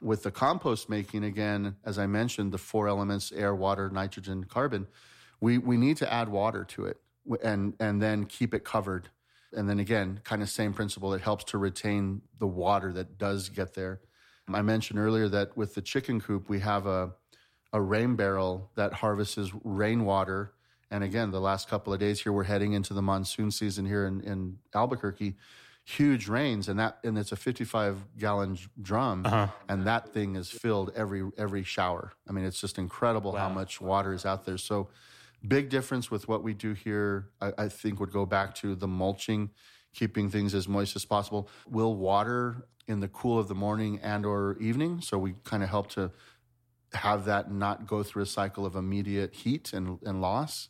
With 0.01 0.23
the 0.23 0.31
compost 0.31 0.89
making, 0.89 1.25
again, 1.25 1.75
as 1.83 1.99
I 1.99 2.07
mentioned, 2.07 2.53
the 2.53 2.57
four 2.57 2.87
elements: 2.87 3.31
air, 3.31 3.53
water, 3.53 3.89
nitrogen, 3.89 4.45
carbon. 4.45 4.87
We 5.41 5.57
we 5.57 5.77
need 5.77 5.97
to 5.97 6.11
add 6.11 6.29
water 6.29 6.63
to 6.63 6.85
it, 6.85 6.97
and 7.43 7.73
and 7.79 8.01
then 8.01 8.25
keep 8.25 8.53
it 8.53 8.63
covered. 8.63 9.09
And 9.51 9.67
then 9.67 9.79
again, 9.79 10.21
kind 10.23 10.41
of 10.41 10.49
same 10.49 10.73
principle. 10.73 11.13
It 11.13 11.21
helps 11.21 11.43
to 11.45 11.57
retain 11.57 12.21
the 12.37 12.47
water 12.47 12.93
that 12.93 13.17
does 13.17 13.49
get 13.49 13.73
there. 13.73 13.99
I 14.51 14.61
mentioned 14.61 14.99
earlier 14.99 15.27
that 15.29 15.55
with 15.55 15.75
the 15.75 15.81
chicken 15.81 16.21
coop, 16.21 16.49
we 16.49 16.59
have 16.59 16.87
a 16.87 17.11
a 17.71 17.81
rain 17.81 18.15
barrel 18.15 18.71
that 18.75 18.93
harvests 18.93 19.51
rainwater 19.63 20.53
and 20.91 21.03
again, 21.03 21.31
the 21.31 21.41
last 21.41 21.69
couple 21.69 21.93
of 21.93 21.99
days 21.99 22.21
here, 22.21 22.31
we're 22.31 22.43
heading 22.43 22.73
into 22.73 22.93
the 22.93 23.01
monsoon 23.01 23.51
season 23.51 23.85
here 23.85 24.05
in, 24.07 24.21
in 24.21 24.57
Albuquerque. 24.73 25.35
Huge 25.85 26.27
rains, 26.27 26.69
and 26.69 26.79
that 26.79 26.99
and 27.03 27.17
it's 27.17 27.31
a 27.31 27.35
55 27.35 28.17
gallon 28.17 28.59
drum, 28.79 29.25
uh-huh. 29.25 29.47
and 29.67 29.87
that 29.87 30.13
thing 30.13 30.35
is 30.35 30.49
filled 30.49 30.91
every 30.95 31.23
every 31.35 31.63
shower. 31.63 32.11
I 32.27 32.31
mean, 32.31 32.45
it's 32.45 32.61
just 32.61 32.77
incredible 32.77 33.31
wow. 33.31 33.39
how 33.39 33.49
much 33.49 33.81
water 33.81 34.13
is 34.13 34.23
out 34.23 34.45
there. 34.45 34.59
So, 34.59 34.89
big 35.47 35.69
difference 35.69 36.11
with 36.11 36.27
what 36.27 36.43
we 36.43 36.53
do 36.53 36.73
here. 36.73 37.29
I, 37.41 37.53
I 37.57 37.69
think 37.69 37.99
would 37.99 38.11
go 38.11 38.27
back 38.27 38.53
to 38.55 38.75
the 38.75 38.87
mulching, 38.87 39.49
keeping 39.95 40.29
things 40.29 40.53
as 40.53 40.67
moist 40.67 40.95
as 40.95 41.05
possible. 41.05 41.49
We'll 41.67 41.95
water 41.95 42.67
in 42.87 42.99
the 42.99 43.07
cool 43.07 43.39
of 43.39 43.47
the 43.47 43.55
morning 43.55 43.99
and 44.03 44.27
or 44.27 44.57
evening, 44.59 45.01
so 45.01 45.17
we 45.17 45.35
kind 45.43 45.63
of 45.63 45.69
help 45.69 45.89
to 45.91 46.11
have 46.93 47.25
that 47.25 47.51
not 47.51 47.87
go 47.87 48.03
through 48.03 48.23
a 48.23 48.27
cycle 48.27 48.65
of 48.65 48.75
immediate 48.75 49.33
heat 49.33 49.73
and, 49.73 49.99
and 50.03 50.21
loss. 50.21 50.69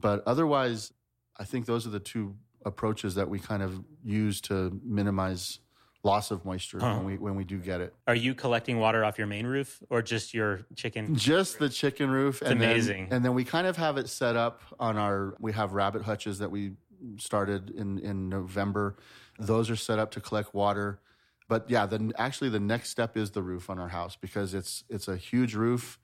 But 0.00 0.22
otherwise, 0.26 0.92
I 1.38 1.44
think 1.44 1.66
those 1.66 1.86
are 1.86 1.90
the 1.90 2.00
two 2.00 2.34
approaches 2.64 3.14
that 3.14 3.28
we 3.28 3.38
kind 3.38 3.62
of 3.62 3.82
use 4.04 4.40
to 4.42 4.78
minimize 4.84 5.60
loss 6.02 6.30
of 6.30 6.44
moisture 6.46 6.78
Huh. 6.80 6.96
when 6.96 7.04
we 7.04 7.18
when 7.18 7.34
we 7.34 7.44
do 7.44 7.58
get 7.58 7.80
it. 7.80 7.94
Are 8.06 8.14
you 8.14 8.34
collecting 8.34 8.78
water 8.78 9.04
off 9.04 9.18
your 9.18 9.26
main 9.26 9.46
roof 9.46 9.82
or 9.90 10.00
just 10.02 10.32
your 10.32 10.60
chicken? 10.74 11.14
Just 11.14 11.58
the 11.58 11.68
chicken 11.68 12.10
roof. 12.10 12.40
and 12.42 12.52
amazing. 12.52 13.04
Then, 13.08 13.16
and 13.16 13.24
then 13.24 13.34
we 13.34 13.44
kind 13.44 13.66
of 13.66 13.76
have 13.76 13.98
it 13.98 14.08
set 14.08 14.36
up 14.36 14.62
on 14.78 14.96
our. 14.96 15.34
We 15.40 15.52
have 15.52 15.72
rabbit 15.72 16.02
hutches 16.02 16.38
that 16.38 16.50
we 16.50 16.72
started 17.16 17.70
in 17.70 17.98
in 17.98 18.28
November. 18.28 18.96
Those 19.38 19.70
are 19.70 19.76
set 19.76 19.98
up 19.98 20.10
to 20.12 20.20
collect 20.20 20.54
water. 20.54 21.00
But 21.48 21.68
yeah, 21.68 21.84
then 21.84 22.12
actually 22.16 22.48
the 22.50 22.60
next 22.60 22.90
step 22.90 23.16
is 23.16 23.32
the 23.32 23.42
roof 23.42 23.68
on 23.70 23.78
our 23.78 23.88
house 23.88 24.16
because 24.16 24.54
it's 24.54 24.84
it's 24.88 25.08
a 25.08 25.16
huge 25.16 25.54
roof. 25.54 25.98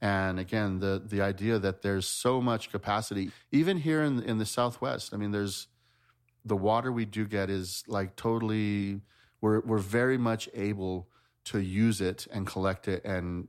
And 0.00 0.40
again, 0.40 0.78
the 0.78 1.02
the 1.04 1.20
idea 1.20 1.58
that 1.58 1.82
there's 1.82 2.06
so 2.06 2.40
much 2.40 2.70
capacity, 2.70 3.30
even 3.52 3.76
here 3.76 4.02
in 4.02 4.22
in 4.22 4.38
the 4.38 4.46
Southwest. 4.46 5.12
I 5.12 5.16
mean, 5.16 5.30
there's 5.30 5.68
the 6.44 6.56
water 6.56 6.90
we 6.90 7.04
do 7.04 7.26
get 7.26 7.50
is 7.50 7.84
like 7.86 8.16
totally. 8.16 9.02
We're 9.40 9.60
we're 9.60 9.78
very 9.78 10.18
much 10.18 10.48
able 10.54 11.08
to 11.46 11.60
use 11.60 12.00
it 12.00 12.26
and 12.30 12.46
collect 12.46 12.88
it, 12.88 13.04
and 13.04 13.48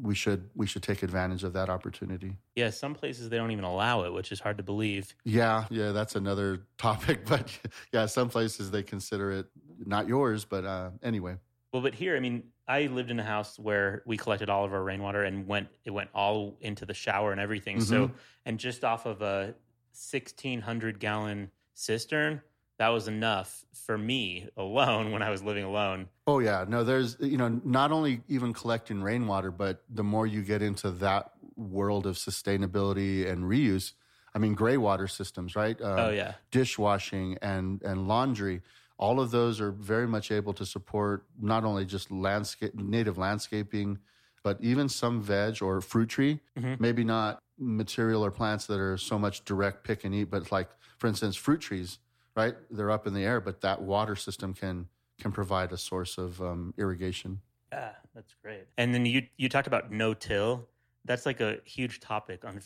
we 0.00 0.14
should 0.14 0.50
we 0.54 0.66
should 0.66 0.82
take 0.82 1.02
advantage 1.02 1.44
of 1.44 1.52
that 1.54 1.68
opportunity. 1.68 2.36
Yeah, 2.54 2.70
some 2.70 2.94
places 2.94 3.28
they 3.28 3.36
don't 3.36 3.50
even 3.50 3.64
allow 3.64 4.04
it, 4.04 4.12
which 4.12 4.32
is 4.32 4.40
hard 4.40 4.58
to 4.58 4.62
believe. 4.62 5.14
Yeah, 5.24 5.64
yeah, 5.70 5.92
that's 5.92 6.16
another 6.16 6.66
topic, 6.76 7.24
but 7.26 7.56
yeah, 7.92 8.06
some 8.06 8.28
places 8.28 8.70
they 8.70 8.82
consider 8.82 9.32
it 9.32 9.46
not 9.84 10.08
yours, 10.08 10.44
but 10.44 10.64
uh, 10.64 10.90
anyway. 11.02 11.36
Well, 11.72 11.82
but 11.82 11.94
here, 11.94 12.16
I 12.16 12.20
mean, 12.20 12.44
I 12.68 12.86
lived 12.86 13.10
in 13.10 13.18
a 13.18 13.24
house 13.24 13.58
where 13.58 14.02
we 14.04 14.18
collected 14.18 14.50
all 14.50 14.64
of 14.64 14.74
our 14.74 14.82
rainwater 14.82 15.24
and 15.24 15.46
went 15.46 15.68
it 15.84 15.90
went 15.90 16.10
all 16.14 16.58
into 16.60 16.84
the 16.84 16.94
shower 16.94 17.32
and 17.32 17.40
everything. 17.40 17.80
So, 17.80 18.10
and 18.44 18.58
just 18.58 18.84
off 18.84 19.06
of 19.06 19.22
a 19.22 19.54
1600 19.92 21.00
gallon 21.00 21.50
cistern, 21.74 22.42
that 22.78 22.88
was 22.88 23.08
enough 23.08 23.64
for 23.72 23.96
me 23.96 24.48
alone 24.56 25.10
when 25.12 25.22
I 25.22 25.30
was 25.30 25.42
living 25.42 25.64
alone. 25.64 26.08
Oh 26.26 26.40
yeah, 26.40 26.66
no, 26.68 26.84
there's 26.84 27.16
you 27.20 27.38
know 27.38 27.60
not 27.64 27.90
only 27.90 28.20
even 28.28 28.52
collecting 28.52 29.02
rainwater, 29.02 29.50
but 29.50 29.82
the 29.88 30.04
more 30.04 30.26
you 30.26 30.42
get 30.42 30.60
into 30.60 30.90
that 30.92 31.32
world 31.56 32.06
of 32.06 32.16
sustainability 32.16 33.28
and 33.28 33.44
reuse, 33.44 33.94
I 34.34 34.38
mean, 34.38 34.54
gray 34.54 34.76
water 34.76 35.08
systems, 35.08 35.56
right? 35.56 35.80
Uh, 35.80 36.06
oh 36.06 36.10
yeah. 36.10 36.34
dishwashing 36.50 37.38
and 37.40 37.82
and 37.82 38.06
laundry 38.06 38.60
all 38.98 39.20
of 39.20 39.30
those 39.30 39.60
are 39.60 39.70
very 39.72 40.06
much 40.06 40.30
able 40.30 40.52
to 40.52 40.66
support 40.66 41.24
not 41.40 41.64
only 41.64 41.84
just 41.84 42.10
landscape 42.10 42.74
native 42.74 43.16
landscaping 43.18 43.98
but 44.42 44.58
even 44.60 44.88
some 44.88 45.20
veg 45.22 45.62
or 45.62 45.80
fruit 45.80 46.08
tree 46.08 46.40
Mhm. 46.56 46.78
maybe 46.80 47.04
not 47.04 47.38
material 47.58 48.24
or 48.24 48.30
plants 48.30 48.66
that 48.66 48.78
are 48.78 48.96
so 48.96 49.18
much 49.18 49.44
direct 49.44 49.84
pick 49.84 50.04
and 50.04 50.14
eat 50.14 50.24
but 50.30 50.50
like 50.52 50.68
for 50.98 51.06
instance 51.06 51.36
fruit 51.36 51.60
trees 51.60 51.98
right 52.36 52.56
they're 52.70 52.90
up 52.90 53.06
in 53.06 53.14
the 53.14 53.24
air 53.24 53.40
but 53.40 53.60
that 53.60 53.80
water 53.82 54.16
system 54.16 54.52
can 54.54 54.88
can 55.20 55.32
provide 55.32 55.72
a 55.72 55.76
source 55.76 56.18
of 56.18 56.40
um, 56.40 56.72
irrigation 56.78 57.40
Yeah, 57.72 57.92
that's 58.14 58.34
great. 58.42 58.64
And 58.78 58.94
then 58.94 59.04
you 59.04 59.26
you 59.36 59.48
talked 59.48 59.66
about 59.66 59.90
no 59.92 60.14
till. 60.14 60.68
That's 61.04 61.26
like 61.26 61.40
a 61.40 61.58
huge 61.64 62.00
topic 62.00 62.44
on 62.44 62.60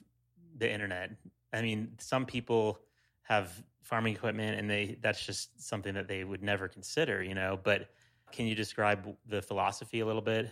the 0.58 0.70
internet. 0.70 1.10
I 1.52 1.60
mean, 1.62 1.96
some 1.98 2.24
people 2.26 2.78
have 3.22 3.62
farming 3.82 4.14
equipment 4.14 4.58
and 4.58 4.70
they 4.70 4.96
that's 5.02 5.24
just 5.24 5.60
something 5.60 5.94
that 5.94 6.08
they 6.08 6.24
would 6.24 6.42
never 6.42 6.68
consider, 6.68 7.22
you 7.22 7.34
know, 7.34 7.58
but 7.62 7.88
can 8.32 8.46
you 8.46 8.54
describe 8.54 9.06
the 9.28 9.42
philosophy 9.42 10.00
a 10.00 10.06
little 10.06 10.22
bit? 10.22 10.50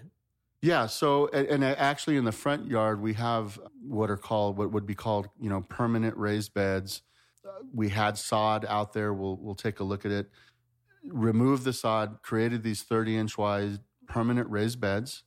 Yeah. 0.63 0.87
So, 0.87 1.29
and, 1.29 1.65
actually, 1.65 2.19
in 2.19 2.25
the 2.25 2.33
front 2.33 2.67
yard, 2.67 3.01
we 3.01 3.15
have 3.15 3.59
what 3.83 4.11
are 4.11 4.19
called 4.19 4.59
what 4.59 4.71
would 4.73 4.87
be 4.87 4.95
called, 4.95 5.29
you 5.41 5.49
know, 5.49 5.63
permanent 5.63 6.17
raised 6.17 6.53
beds. 6.53 7.03
We 7.73 7.89
had 7.89 8.19
sod 8.19 8.67
out 8.69 8.93
there. 8.93 9.15
We'll 9.15 9.39
we'll 9.41 9.55
take 9.55 9.81
a 9.81 9.85
look 9.85 10.05
at 10.05 10.13
it. 10.13 10.31
Removed 11.03 11.65
the 11.65 11.73
sod, 11.73 12.19
created 12.23 12.63
these 12.63 12.83
thirty 12.83 13.17
inch 13.17 13.39
wide 13.39 13.79
permanent 14.07 14.51
raised 14.51 14.81
beds, 14.81 15.23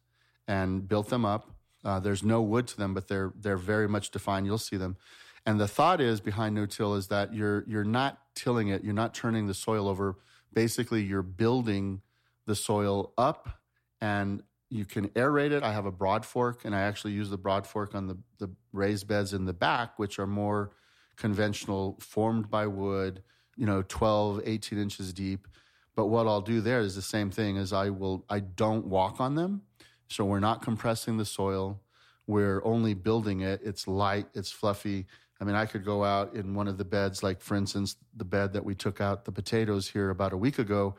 and 0.48 0.88
built 0.88 1.10
them 1.10 1.26
up. 1.26 1.50
Uh, 1.84 2.00
there's 2.00 2.24
no 2.24 2.42
wood 2.42 2.68
to 2.68 2.78
them, 2.78 2.94
but 2.94 3.08
they're 3.08 3.34
they're 3.36 3.58
very 3.58 3.88
much 3.90 4.12
defined. 4.12 4.46
You'll 4.46 4.60
see 4.60 4.78
them. 4.78 4.98
And 5.46 5.60
the 5.60 5.68
thought 5.68 6.00
is 6.00 6.22
behind 6.22 6.56
no 6.56 6.66
till 6.66 6.96
is 6.96 7.08
that 7.08 7.34
you're 7.34 7.64
you're 7.68 7.84
not 7.84 8.20
tilling 8.36 8.70
it. 8.70 8.84
You're 8.84 8.94
not 8.94 9.14
turning 9.14 9.48
the 9.48 9.54
soil 9.54 9.88
over. 9.88 10.18
Basically, 10.54 11.02
you're 11.02 11.22
building 11.22 12.02
the 12.46 12.56
soil 12.56 13.14
up 13.18 13.60
and 14.00 14.44
you 14.74 14.86
can 14.86 15.10
aerate 15.10 15.52
it. 15.52 15.62
I 15.62 15.72
have 15.72 15.86
a 15.86 15.92
broad 15.92 16.26
fork, 16.26 16.66
and 16.66 16.76
I 16.76 16.82
actually 16.82 17.14
use 17.14 17.30
the 17.30 17.38
broad 17.38 17.68
fork 17.68 17.94
on 17.94 18.08
the, 18.08 18.18
the 18.40 18.50
raised 18.72 19.08
beds 19.08 19.32
in 19.32 19.46
the 19.46 19.54
back, 19.54 20.00
which 20.00 20.18
are 20.18 20.26
more 20.26 20.72
conventional, 21.16 22.00
formed 22.02 22.50
by 22.50 22.66
wood, 22.66 23.22
you 23.56 23.68
know, 23.68 23.84
12, 23.88 24.42
18 24.44 24.80
inches 24.80 25.14
deep. 25.14 25.48
But 25.96 26.08
what 26.08 26.26
I'll 26.26 26.42
do 26.42 26.60
there 26.60 26.80
is 26.80 26.96
the 26.96 27.04
same 27.04 27.30
thing 27.30 27.56
as 27.58 27.72
I 27.72 27.92
will, 27.92 28.26
I 28.30 28.40
don't 28.40 28.88
walk 28.88 29.22
on 29.22 29.36
them. 29.36 29.62
So 30.08 30.26
we're 30.26 30.40
not 30.40 30.64
compressing 30.64 31.18
the 31.18 31.26
soil. 31.26 31.80
We're 32.26 32.66
only 32.66 32.96
building 32.96 33.42
it. 33.42 33.62
It's 33.64 33.88
light, 33.88 34.26
it's 34.34 34.52
fluffy. 34.52 35.06
I 35.44 35.46
mean, 35.46 35.56
I 35.58 35.66
could 35.66 35.84
go 35.84 36.06
out 36.06 36.36
in 36.36 36.54
one 36.54 36.70
of 36.70 36.78
the 36.78 36.86
beds, 36.86 37.22
like 37.22 37.42
for 37.42 37.56
instance, 37.56 37.98
the 38.16 38.24
bed 38.24 38.54
that 38.54 38.64
we 38.64 38.76
took 38.76 39.02
out 39.02 39.26
the 39.26 39.32
potatoes 39.34 39.90
here 39.90 40.10
about 40.10 40.32
a 40.32 40.38
week 40.38 40.58
ago, 40.58 40.96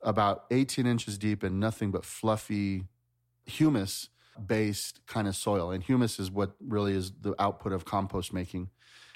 about 0.00 0.44
18 0.50 0.86
inches 0.86 1.18
deep 1.18 1.42
and 1.42 1.60
nothing 1.60 1.90
but 1.90 2.02
fluffy 2.02 2.84
humus 3.44 4.08
based 4.46 5.06
kind 5.06 5.28
of 5.28 5.36
soil. 5.36 5.70
And 5.70 5.84
humus 5.84 6.18
is 6.18 6.30
what 6.30 6.52
really 6.58 6.94
is 6.94 7.12
the 7.20 7.34
output 7.38 7.74
of 7.74 7.84
compost 7.84 8.32
making. 8.32 8.70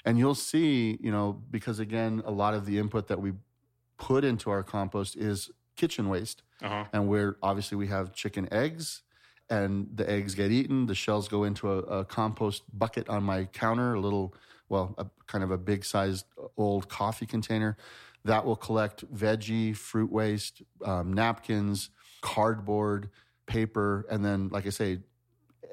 And 0.05 0.19
you'll 0.19 0.35
see, 0.35 0.99
you 1.01 1.11
know, 1.11 1.41
because 1.49 1.79
again, 1.79 2.21
a 2.23 2.31
lot 2.31 2.53
of 2.53 2.67
the 2.67 2.77
input 2.77 3.07
that 3.07 3.19
we 3.19 3.33
put 3.97 4.23
into 4.23 4.51
our 4.51 4.61
compost 4.61 5.15
is 5.15 5.49
kitchen 5.75 6.07
waste. 6.07 6.43
Uh-huh. 6.61 6.85
And 6.93 7.07
we're 7.07 7.35
obviously 7.41 7.77
we 7.79 7.87
have 7.87 8.13
chicken 8.13 8.47
eggs 8.53 9.01
and 9.51 9.87
the 9.93 10.09
eggs 10.09 10.33
get 10.33 10.49
eaten. 10.49 10.87
The 10.87 10.95
shells 10.95 11.27
go 11.27 11.43
into 11.43 11.69
a, 11.69 11.77
a 11.99 12.05
compost 12.05 12.63
bucket 12.73 13.09
on 13.09 13.23
my 13.23 13.45
counter, 13.45 13.93
a 13.93 13.99
little, 13.99 14.33
well, 14.69 14.95
a, 14.97 15.05
kind 15.27 15.43
of 15.43 15.51
a 15.51 15.57
big 15.57 15.83
sized 15.83 16.25
old 16.57 16.87
coffee 16.87 17.25
container 17.25 17.77
that 18.23 18.45
will 18.45 18.55
collect 18.55 19.03
veggie, 19.13 19.75
fruit 19.75 20.11
waste, 20.11 20.61
um, 20.85 21.11
napkins, 21.11 21.89
cardboard, 22.21 23.09
paper, 23.45 24.05
and 24.09 24.23
then, 24.23 24.47
like 24.49 24.65
I 24.65 24.69
say, 24.69 24.99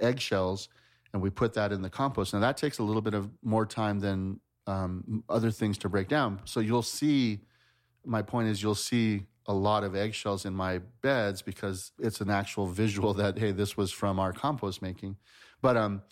eggshells. 0.00 0.68
And 1.12 1.22
we 1.22 1.30
put 1.30 1.54
that 1.54 1.72
in 1.72 1.80
the 1.80 1.90
compost. 1.90 2.34
Now 2.34 2.40
that 2.40 2.56
takes 2.56 2.78
a 2.78 2.82
little 2.82 3.02
bit 3.02 3.14
of 3.14 3.30
more 3.42 3.64
time 3.64 4.00
than 4.00 4.40
um, 4.66 5.22
other 5.28 5.50
things 5.52 5.78
to 5.78 5.88
break 5.88 6.08
down. 6.08 6.40
So 6.44 6.60
you'll 6.60 6.82
see. 6.82 7.40
My 8.04 8.22
point 8.22 8.48
is, 8.48 8.62
you'll 8.62 8.74
see 8.74 9.26
a 9.48 9.52
lot 9.54 9.82
of 9.82 9.96
eggshells 9.96 10.44
in 10.44 10.54
my 10.54 10.78
beds 11.00 11.42
because 11.42 11.92
it's 11.98 12.20
an 12.20 12.30
actual 12.30 12.66
visual 12.66 13.14
that 13.14 13.38
hey, 13.38 13.50
this 13.50 13.76
was 13.76 13.90
from 13.90 14.20
our 14.20 14.32
compost 14.32 14.82
making. 14.82 15.16
But 15.62 15.76
um, 15.76 16.02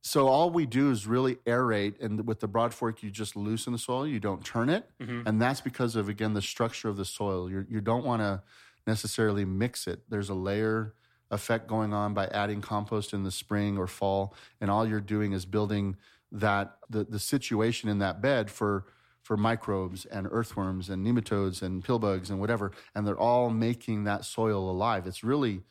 so 0.00 0.26
all 0.26 0.50
we 0.50 0.64
do 0.64 0.90
is 0.90 1.06
really 1.06 1.36
aerate, 1.46 2.00
and 2.00 2.26
with 2.26 2.40
the 2.40 2.48
broad 2.48 2.72
fork, 2.72 3.02
you 3.02 3.10
just 3.10 3.36
loosen 3.36 3.72
the 3.74 3.78
soil. 3.78 4.06
You 4.06 4.18
don't 4.20 4.44
turn 4.44 4.70
it, 4.70 4.90
Mhm. 5.00 5.26
and 5.26 5.40
that's 5.40 5.60
because 5.60 5.96
of 5.96 6.08
again 6.08 6.32
the 6.34 6.42
structure 6.42 6.88
of 6.88 6.96
the 6.96 7.04
soil. 7.04 7.50
You're, 7.50 7.66
you 7.68 7.80
don't 7.80 8.04
want 8.04 8.22
to 8.22 8.42
necessarily 8.86 9.44
mix 9.44 9.86
it. 9.86 10.02
There's 10.08 10.30
a 10.30 10.34
layer 10.34 10.94
effect 11.30 11.66
going 11.68 11.92
on 11.92 12.14
by 12.14 12.26
adding 12.28 12.62
compost 12.62 13.12
in 13.12 13.22
the 13.22 13.30
spring 13.30 13.76
or 13.76 13.86
fall, 13.86 14.34
and 14.62 14.70
all 14.70 14.86
you're 14.86 15.00
doing 15.02 15.32
is 15.34 15.44
building 15.44 15.96
that 16.32 16.78
the 16.88 17.04
the 17.04 17.18
situation 17.18 17.90
in 17.90 17.98
that 17.98 18.22
bed 18.22 18.50
for 18.50 18.86
for 19.22 19.36
microbes 19.36 20.04
and 20.06 20.26
earthworms 20.30 20.88
and 20.88 21.06
nematodes 21.06 21.62
and 21.62 21.84
pillbugs 21.84 22.30
and 22.30 22.40
whatever, 22.40 22.72
and 22.94 23.06
they're 23.06 23.18
all 23.18 23.50
making 23.50 24.04
that 24.04 24.24
soil 24.24 24.70
alive. 24.70 25.06
It's 25.06 25.22
really 25.22 25.62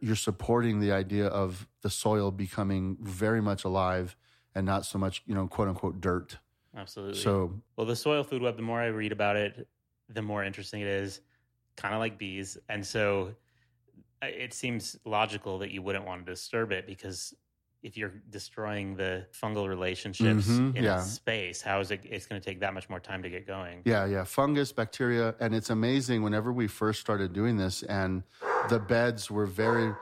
you're 0.00 0.16
supporting 0.16 0.80
the 0.80 0.90
idea 0.90 1.26
of 1.26 1.68
the 1.82 1.90
soil 1.90 2.32
becoming 2.32 2.96
very 3.00 3.40
much 3.40 3.64
alive 3.64 4.16
and 4.54 4.66
not 4.66 4.84
so 4.84 4.98
much, 4.98 5.22
you 5.26 5.34
know, 5.34 5.46
quote 5.46 5.68
unquote 5.68 6.00
dirt. 6.00 6.38
Absolutely. 6.76 7.20
So 7.20 7.52
Well, 7.76 7.86
the 7.86 7.96
soil 7.96 8.24
food 8.24 8.42
web, 8.42 8.56
the 8.56 8.62
more 8.62 8.80
I 8.80 8.86
read 8.86 9.12
about 9.12 9.36
it, 9.36 9.68
the 10.08 10.22
more 10.22 10.42
interesting 10.42 10.80
it 10.80 10.88
is, 10.88 11.20
kind 11.76 11.94
of 11.94 12.00
like 12.00 12.18
bees. 12.18 12.58
And 12.68 12.84
so 12.84 13.34
uh, 14.22 14.26
it 14.26 14.52
seems 14.52 14.96
logical 15.04 15.58
that 15.60 15.70
you 15.70 15.82
wouldn't 15.82 16.04
want 16.04 16.26
to 16.26 16.32
disturb 16.32 16.72
it 16.72 16.86
because 16.86 17.34
if 17.82 17.96
you're 17.96 18.14
destroying 18.30 18.94
the 18.96 19.26
fungal 19.32 19.68
relationships 19.68 20.48
Mhm, 20.48 20.76
in 20.76 20.84
yeah. 20.84 20.98
space, 20.98 21.60
how 21.60 21.80
is 21.80 21.90
it? 21.90 22.00
It's 22.04 22.26
going 22.26 22.40
to 22.40 22.44
take 22.44 22.60
that 22.60 22.74
much 22.74 22.88
more 22.88 23.00
time 23.00 23.22
to 23.22 23.30
get 23.30 23.46
going. 23.46 23.82
Yeah, 23.84 24.06
yeah, 24.06 24.24
fungus, 24.24 24.72
bacteria, 24.72 25.34
and 25.40 25.54
it's 25.54 25.70
amazing. 25.70 26.22
Whenever 26.22 26.52
we 26.52 26.68
first 26.68 27.00
started 27.00 27.32
doing 27.32 27.56
this, 27.56 27.82
and 27.82 28.22
the 28.68 28.78
beds 28.78 29.30
were 29.30 29.46
very 29.46 29.92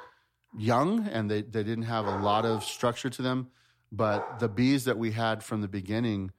young, 0.58 1.06
and 1.08 1.30
they 1.30 1.42
they 1.42 1.62
didn't 1.62 1.84
have 1.84 2.06
a 2.06 2.18
lot 2.18 2.44
of 2.44 2.62
structure 2.62 3.08
to 3.10 3.22
them, 3.22 3.50
but 3.90 4.38
the 4.38 4.48
bees 4.48 4.84
that 4.84 4.98
we 4.98 5.12
had 5.12 5.42
from 5.42 5.62
the 5.62 5.68
beginning 5.68 6.32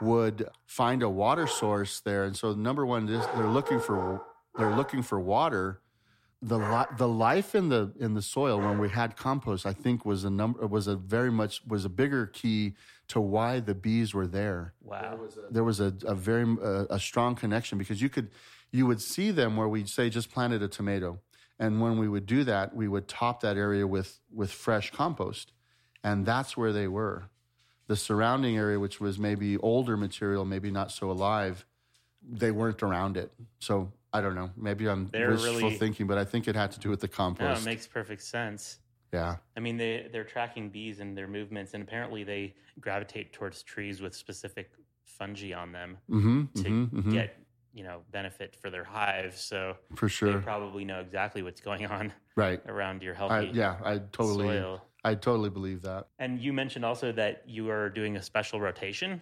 would 0.00 0.48
find 0.66 1.02
a 1.02 1.08
water 1.08 1.46
source 1.46 2.00
there, 2.00 2.24
and 2.24 2.36
so 2.36 2.54
number 2.54 2.84
one, 2.84 3.06
they're 3.06 3.46
looking 3.46 3.78
for 3.78 4.20
they're 4.56 4.74
looking 4.74 5.02
for 5.02 5.20
water, 5.20 5.80
the 6.40 6.58
li- 6.58 6.96
the 6.96 7.08
life 7.08 7.54
in 7.54 7.68
the 7.68 7.92
in 7.98 8.14
the 8.14 8.22
soil 8.22 8.60
when 8.60 8.78
we 8.78 8.88
had 8.88 9.16
compost, 9.16 9.66
I 9.66 9.72
think 9.72 10.04
was 10.04 10.24
a 10.24 10.30
number 10.30 10.66
was 10.66 10.86
a 10.86 10.94
very 10.94 11.32
much 11.32 11.62
was 11.66 11.84
a 11.84 11.88
bigger 11.88 12.26
key 12.26 12.74
to 13.08 13.20
why 13.20 13.58
the 13.60 13.74
bees 13.74 14.14
were 14.14 14.26
there. 14.26 14.74
Wow. 14.82 15.18
There 15.50 15.64
was 15.64 15.80
a, 15.80 15.92
a 16.04 16.14
very 16.14 16.44
uh, 16.62 16.84
a 16.90 17.00
strong 17.00 17.34
connection 17.34 17.76
because 17.76 18.00
you 18.00 18.08
could 18.08 18.30
you 18.70 18.86
would 18.86 19.00
see 19.00 19.30
them 19.32 19.56
where 19.56 19.68
we'd 19.68 19.88
say 19.88 20.10
just 20.10 20.30
planted 20.30 20.62
a 20.62 20.68
tomato, 20.68 21.18
and 21.58 21.80
when 21.80 21.98
we 21.98 22.08
would 22.08 22.26
do 22.26 22.44
that, 22.44 22.74
we 22.74 22.86
would 22.86 23.08
top 23.08 23.40
that 23.40 23.56
area 23.56 23.86
with 23.86 24.20
with 24.32 24.52
fresh 24.52 24.92
compost, 24.92 25.52
and 26.04 26.24
that's 26.24 26.56
where 26.56 26.72
they 26.72 26.86
were. 26.86 27.30
The 27.88 27.96
surrounding 27.96 28.56
area, 28.56 28.78
which 28.78 29.00
was 29.00 29.18
maybe 29.18 29.56
older 29.56 29.96
material, 29.96 30.44
maybe 30.44 30.70
not 30.70 30.92
so 30.92 31.10
alive, 31.10 31.64
they 32.22 32.50
weren't 32.50 32.82
around 32.82 33.16
it. 33.16 33.32
So 33.58 33.92
I 34.12 34.20
don't 34.20 34.34
know. 34.34 34.50
Maybe 34.56 34.88
I'm 34.88 35.08
They're 35.12 35.30
wishful 35.32 35.52
really- 35.54 35.76
thinking, 35.76 36.06
but 36.06 36.18
I 36.18 36.24
think 36.24 36.48
it 36.48 36.54
had 36.56 36.70
to 36.72 36.80
do 36.80 36.88
with 36.90 37.00
the 37.00 37.08
No, 37.08 37.12
compost. 37.12 37.62
it 37.62 37.64
makes 37.64 37.86
perfect 37.86 38.22
sense. 38.22 38.78
yeah. 39.12 39.36
I 39.56 39.60
mean, 39.60 39.76
they 39.76 40.08
they're 40.12 40.24
tracking 40.24 40.70
bees 40.70 41.00
and 41.00 41.16
their 41.16 41.28
movements, 41.28 41.74
and 41.74 41.82
apparently 41.82 42.24
they 42.24 42.54
gravitate 42.80 43.32
towards 43.32 43.62
trees 43.62 44.00
with 44.00 44.14
specific 44.14 44.70
fungi 45.04 45.52
on 45.52 45.72
them 45.72 45.98
Mm-hmm, 46.10 46.44
to 46.54 46.62
mm-hmm, 46.68 46.98
mm-hmm. 46.98 47.10
get 47.12 47.36
you 47.74 47.84
know 47.84 48.00
benefit 48.12 48.56
for 48.56 48.70
their 48.70 48.84
hive. 48.84 49.36
So 49.36 49.76
For 49.94 50.08
sure, 50.08 50.32
they 50.32 50.38
probably 50.40 50.84
know 50.84 51.00
exactly 51.00 51.42
what's 51.42 51.60
going 51.60 51.86
on 51.86 52.12
right. 52.36 52.60
around 52.66 53.02
your 53.02 53.14
I, 53.14 53.18
healthy 53.18 53.50
yeah, 53.54 53.76
I 53.84 53.98
totally, 54.12 54.46
soil. 54.48 54.84
I 55.04 55.14
totally 55.14 55.50
believe 55.50 55.82
that. 55.82 56.06
And 56.18 56.40
you 56.40 56.52
mentioned 56.52 56.84
also 56.84 57.12
that 57.12 57.42
you 57.46 57.70
are 57.70 57.88
doing 57.90 58.16
a 58.16 58.22
special 58.22 58.60
rotation. 58.60 59.20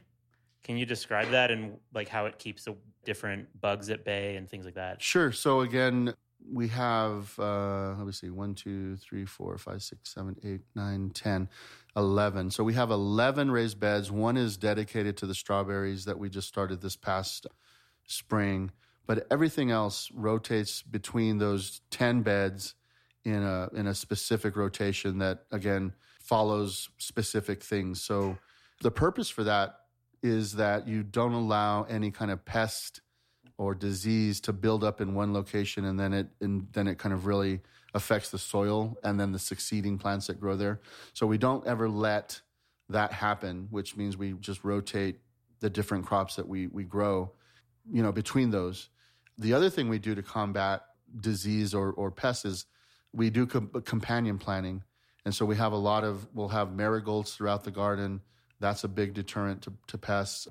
Can 0.67 0.77
you 0.77 0.85
describe 0.85 1.31
that 1.31 1.53
and 1.53 1.77
like 1.95 2.09
how 2.09 2.27
it 2.27 2.41
keeps 2.41 2.65
the 2.65 2.75
different 3.05 3.61
bugs 3.61 3.89
at 3.89 4.05
bay 4.05 4.35
and 4.35 4.51
things 4.51 4.65
like 4.65 4.75
that? 4.75 5.01
Sure. 5.01 5.31
So 5.31 5.61
again, 5.61 6.13
we 6.53 6.67
have 6.67 7.33
uh, 7.39 7.95
let 7.97 8.05
me 8.05 8.11
see, 8.11 8.31
one, 8.31 8.57
two, 8.57 8.97
three, 8.97 9.25
four, 9.27 9.57
five, 9.59 9.85
six, 9.85 10.13
seven, 10.13 10.35
eight, 10.43 10.63
nine, 10.75 11.11
ten, 11.11 11.49
eleven. 11.97 12.51
So 12.51 12.65
we 12.65 12.75
have 12.75 12.91
eleven 12.91 13.49
raised 13.49 13.79
beds. 13.79 14.11
One 14.11 14.37
is 14.37 14.57
dedicated 14.57 15.17
to 15.19 15.27
the 15.27 15.37
strawberries 15.37 16.05
that 16.07 16.19
we 16.19 16.29
just 16.29 16.49
started 16.49 16.81
this 16.81 16.97
past 16.97 17.47
spring, 18.09 18.73
but 19.07 19.25
everything 19.31 19.71
else 19.71 20.11
rotates 20.13 20.83
between 20.83 21.39
those 21.39 21.81
ten 21.93 22.23
beds 22.23 22.75
in 23.23 23.45
a 23.45 23.69
in 23.73 23.87
a 23.87 23.95
specific 23.95 24.57
rotation 24.57 25.19
that 25.19 25.45
again 25.53 25.93
follows 26.21 26.89
specific 26.99 27.63
things. 27.63 28.03
So 28.03 28.37
the 28.83 28.91
purpose 28.91 29.29
for 29.29 29.45
that 29.45 29.77
is 30.23 30.55
that 30.55 30.87
you 30.89 31.03
don't 31.03 31.33
allow 31.33 31.85
any 31.85 32.11
kind 32.11 32.31
of 32.31 32.45
pest 32.45 33.01
or 33.59 33.75
disease 33.75 34.41
to 34.41 34.53
build 34.53 34.85
up 34.85 35.01
in 35.01 35.15
one 35.15 35.33
location 35.33 35.85
and 35.85 35.99
then 35.99 36.13
it 36.13 36.29
and 36.41 36.67
then 36.73 36.87
it 36.87 36.99
kind 36.99 37.15
of 37.15 37.27
really 37.27 37.61
affects 37.95 38.31
the 38.31 38.39
soil 38.39 38.99
and 39.03 39.19
then 39.19 39.33
the 39.33 39.39
succeeding 39.39 39.99
plants 39.99 40.27
that 40.27 40.39
grow 40.39 40.57
there. 40.57 40.81
So 41.15 41.27
we 41.27 41.39
don't 41.39 41.67
ever 41.67 41.89
let 41.89 42.41
that 42.91 43.13
happen, 43.13 43.69
which 43.71 43.97
means 43.97 44.17
we 44.17 44.33
just 44.35 44.63
rotate 44.63 45.19
the 45.61 45.71
different 45.71 46.05
crops 46.05 46.37
that 46.37 46.47
we 46.47 46.67
we 46.67 46.85
grow, 46.85 47.33
you 47.91 48.03
know, 48.03 48.13
between 48.13 48.51
those. 48.51 48.91
The 49.39 49.55
other 49.55 49.71
thing 49.71 49.89
we 49.89 49.99
do 49.99 50.15
to 50.15 50.23
combat 50.23 50.83
disease 51.21 51.75
or 51.75 51.93
or 51.93 52.11
pests 52.11 52.45
is 52.45 52.67
we 53.13 53.31
do 53.31 53.47
com- 53.47 53.71
companion 53.85 54.39
planting. 54.39 54.83
And 55.25 55.35
so 55.35 55.45
we 55.45 55.57
have 55.57 55.73
a 55.73 55.77
lot 55.77 56.05
of 56.05 56.29
we'll 56.35 56.49
have 56.49 56.73
marigolds 56.73 57.35
throughout 57.35 57.65
the 57.65 57.71
garden. 57.71 58.21
That's 58.61 58.85
a 58.85 58.89
big 58.89 59.15
deterrent 59.15 59.63
to, 59.63 59.73
to 59.89 59.99
pests. 59.99 60.49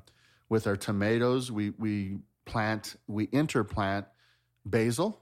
With 0.50 0.68
our 0.68 0.76
tomatoes, 0.76 1.52
we 1.52 1.72
we 1.72 2.20
plant 2.46 2.96
we 3.08 3.28
interplant 3.28 4.06
basil, 4.66 5.22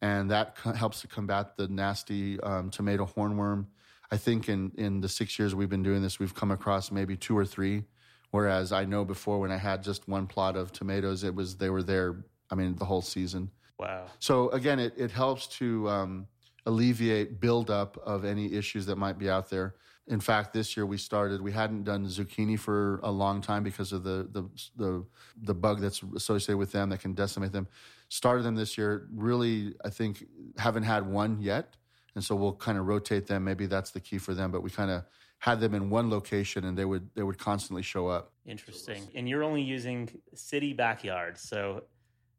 and 0.00 0.30
that 0.30 0.56
co- 0.56 0.72
helps 0.72 1.00
to 1.00 1.08
combat 1.08 1.56
the 1.56 1.68
nasty 1.68 2.38
um, 2.40 2.70
tomato 2.70 3.06
hornworm. 3.06 3.66
I 4.10 4.16
think 4.16 4.48
in 4.48 4.72
in 4.76 5.00
the 5.00 5.08
six 5.08 5.38
years 5.38 5.54
we've 5.54 5.68
been 5.68 5.82
doing 5.82 6.02
this, 6.02 6.18
we've 6.18 6.34
come 6.34 6.50
across 6.50 6.92
maybe 6.92 7.16
two 7.16 7.36
or 7.36 7.44
three. 7.44 7.84
Whereas 8.30 8.72
I 8.72 8.84
know 8.86 9.04
before 9.04 9.40
when 9.40 9.50
I 9.50 9.58
had 9.58 9.82
just 9.82 10.08
one 10.08 10.26
plot 10.26 10.56
of 10.56 10.72
tomatoes, 10.72 11.22
it 11.22 11.34
was 11.34 11.56
they 11.56 11.70
were 11.70 11.82
there. 11.82 12.24
I 12.50 12.54
mean, 12.54 12.76
the 12.76 12.84
whole 12.84 13.02
season. 13.02 13.50
Wow. 13.78 14.06
So 14.20 14.50
again, 14.50 14.78
it, 14.78 14.94
it 14.96 15.10
helps 15.10 15.46
to 15.58 15.88
um, 15.88 16.26
alleviate 16.66 17.40
buildup 17.40 17.98
of 18.04 18.24
any 18.24 18.52
issues 18.52 18.86
that 18.86 18.96
might 18.96 19.18
be 19.18 19.28
out 19.28 19.50
there. 19.50 19.74
In 20.08 20.20
fact, 20.20 20.52
this 20.52 20.76
year 20.76 20.84
we 20.84 20.98
started. 20.98 21.40
We 21.40 21.52
hadn't 21.52 21.84
done 21.84 22.06
zucchini 22.06 22.58
for 22.58 22.98
a 23.02 23.10
long 23.10 23.40
time 23.40 23.62
because 23.62 23.92
of 23.92 24.02
the 24.02 24.28
the 24.30 24.48
the, 24.76 25.06
the 25.40 25.54
bug 25.54 25.80
that's 25.80 26.02
associated 26.16 26.58
with 26.58 26.72
them 26.72 26.90
that 26.90 27.00
can 27.00 27.14
decimate 27.14 27.52
them. 27.52 27.68
Started 28.08 28.42
them 28.42 28.56
this 28.56 28.76
year. 28.76 29.08
Really, 29.14 29.74
I 29.84 29.90
think 29.90 30.26
haven't 30.58 30.82
had 30.82 31.06
one 31.06 31.40
yet, 31.40 31.76
and 32.14 32.24
so 32.24 32.34
we'll 32.34 32.54
kind 32.54 32.78
of 32.78 32.86
rotate 32.86 33.26
them. 33.26 33.44
Maybe 33.44 33.66
that's 33.66 33.90
the 33.90 34.00
key 34.00 34.18
for 34.18 34.34
them. 34.34 34.50
But 34.50 34.62
we 34.62 34.70
kind 34.70 34.90
of 34.90 35.04
had 35.38 35.60
them 35.60 35.74
in 35.74 35.88
one 35.88 36.10
location, 36.10 36.64
and 36.64 36.76
they 36.76 36.84
would 36.84 37.08
they 37.14 37.22
would 37.22 37.38
constantly 37.38 37.82
show 37.82 38.08
up. 38.08 38.32
Interesting. 38.44 39.08
And 39.14 39.28
you're 39.28 39.44
only 39.44 39.62
using 39.62 40.08
city 40.34 40.72
backyards. 40.72 41.40
So, 41.40 41.84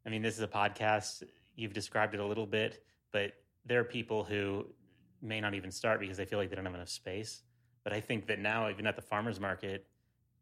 I 0.06 0.10
mean, 0.10 0.22
this 0.22 0.36
is 0.36 0.42
a 0.42 0.48
podcast. 0.48 1.24
You've 1.56 1.74
described 1.74 2.14
it 2.14 2.20
a 2.20 2.26
little 2.26 2.46
bit, 2.46 2.84
but 3.12 3.34
there 3.66 3.80
are 3.80 3.86
people 3.86 4.26
who 4.26 4.66
may 5.22 5.40
not 5.40 5.54
even 5.54 5.72
start 5.72 6.02
because 6.02 6.18
they 6.18 6.26
feel 6.26 6.40
like 6.40 6.50
they 6.50 6.56
don't 6.56 6.66
have 6.66 6.76
enough 6.76 6.90
space. 6.90 7.44
But 7.84 7.94
I 7.94 8.00
think 8.00 8.28
that 8.28 8.40
now, 8.40 8.70
even 8.70 8.88
at 8.88 8.96
the 8.96 9.02
farmer's 9.02 9.40
market, 9.40 9.86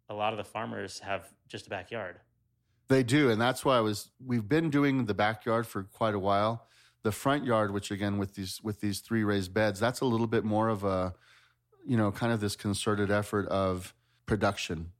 a 0.09 0.13
lot 0.13 0.33
of 0.33 0.37
the 0.37 0.43
farmers 0.43 0.99
have 0.99 1.33
just 1.47 1.67
a 1.67 1.69
backyard. 1.69 2.19
They 2.87 3.03
do, 3.03 3.29
and 3.29 3.41
that's 3.41 3.63
why 3.63 3.77
I 3.77 3.81
was. 3.81 4.11
We've 4.23 4.47
been 4.47 4.69
doing 4.69 5.05
the 5.05 5.13
backyard 5.13 5.65
for 5.65 5.83
quite 5.83 6.13
a 6.13 6.19
while. 6.19 6.67
The 7.03 7.11
front 7.11 7.45
yard, 7.45 7.71
which 7.71 7.89
again 7.89 8.17
with 8.17 8.35
these 8.35 8.61
with 8.61 8.81
these 8.81 8.99
three 8.99 9.23
raised 9.23 9.53
beds, 9.53 9.79
that's 9.79 10.01
a 10.01 10.05
little 10.05 10.27
bit 10.27 10.43
more 10.43 10.67
of 10.67 10.83
a, 10.83 11.15
you 11.87 11.97
know, 11.97 12.11
kind 12.11 12.33
of 12.33 12.41
this 12.41 12.55
concerted 12.55 13.09
effort 13.09 13.47
of 13.47 13.95
production. 14.25 14.91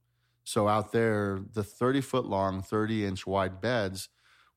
So 0.42 0.66
out 0.68 0.90
there, 0.90 1.40
the 1.52 1.62
thirty 1.62 2.00
foot 2.00 2.24
long, 2.24 2.62
thirty 2.62 3.04
inch 3.04 3.26
wide 3.26 3.60
beds 3.60 4.08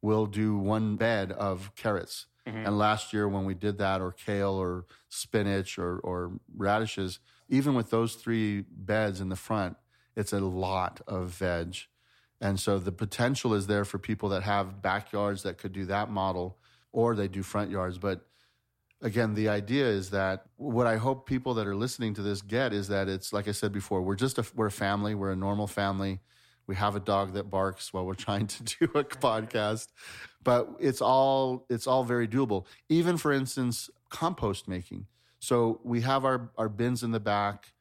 will 0.01 0.25
do 0.25 0.57
one 0.57 0.95
bed 0.95 1.31
of 1.33 1.75
carrots. 1.75 2.27
Mhm. 2.47 2.67
And 2.67 2.77
last 2.77 3.11
year, 3.11 3.27
when 3.27 3.43
we 3.45 3.53
did 3.53 3.77
that, 3.79 4.01
or 4.01 4.11
kale, 4.11 4.53
or 4.53 4.85
spinach, 5.09 5.77
or 5.77 5.99
or 5.99 6.39
radishes, 6.55 7.19
even 7.49 7.75
with 7.75 7.89
those 7.89 8.15
three 8.15 8.61
beds 8.61 9.21
in 9.21 9.29
the 9.29 9.35
front, 9.35 9.77
it's 10.15 10.33
a 10.33 10.39
lot 10.39 11.01
of 11.07 11.29
veg. 11.29 11.77
And 12.41 12.59
so 12.59 12.79
the 12.79 12.91
potential 12.91 13.53
is 13.53 13.67
there 13.67 13.85
for 13.85 13.97
people 13.97 14.29
that 14.29 14.43
have 14.43 14.81
backyards 14.81 15.43
that 15.43 15.57
could 15.57 15.73
do 15.73 15.85
that 15.85 16.09
model, 16.09 16.57
or 16.91 17.15
they 17.15 17.27
do 17.27 17.43
front 17.43 17.71
yards. 17.71 17.97
But 17.97 18.25
again, 19.01 19.35
the 19.35 19.49
idea 19.49 19.85
is 19.85 20.09
that 20.11 20.45
what 20.57 20.87
I 20.87 20.97
hope 20.97 21.27
people 21.27 21.53
that 21.55 21.67
are 21.67 21.75
listening 21.75 22.13
to 22.15 22.21
this 22.21 22.41
get 22.41 22.73
is 22.73 22.87
that 22.89 23.07
it's 23.07 23.31
like 23.31 23.47
I 23.47 23.51
said 23.51 23.71
before, 23.71 24.01
we're 24.01 24.15
just 24.15 24.37
a 24.37 24.45
we're 24.55 24.67
a 24.67 24.71
family, 24.71 25.15
we're 25.15 25.31
a 25.31 25.35
normal 25.35 25.67
family. 25.67 26.21
We 26.67 26.75
have 26.75 26.95
a 26.95 26.99
dog 26.99 27.33
that 27.33 27.51
barks 27.51 27.93
while 27.93 28.05
we're 28.05 28.13
trying 28.27 28.47
to 28.47 28.63
do 28.63 28.85
a 28.95 29.03
podcast, 29.03 29.87
but 30.43 30.69
it's 30.79 31.01
all 31.01 31.65
it's 31.69 31.87
all 31.87 32.03
very 32.03 32.27
doable. 32.27 32.65
Even 32.89 33.17
for 33.17 33.31
instance, 33.31 33.89
compost 34.09 34.67
making. 34.67 35.07
So 35.45 35.79
we 35.83 36.01
have 36.01 36.25
our 36.25 36.49
our 36.57 36.69
bins 36.69 37.03
in 37.03 37.11
the 37.11 37.19
back. 37.19 37.73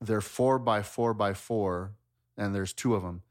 They're 0.00 0.20
four 0.20 0.60
by 0.60 0.82
four 0.82 1.12
by 1.14 1.34
four, 1.34 1.96
and 2.36 2.54
there's 2.54 2.72
two 2.72 2.94
of 2.94 3.02
them. 3.02 3.22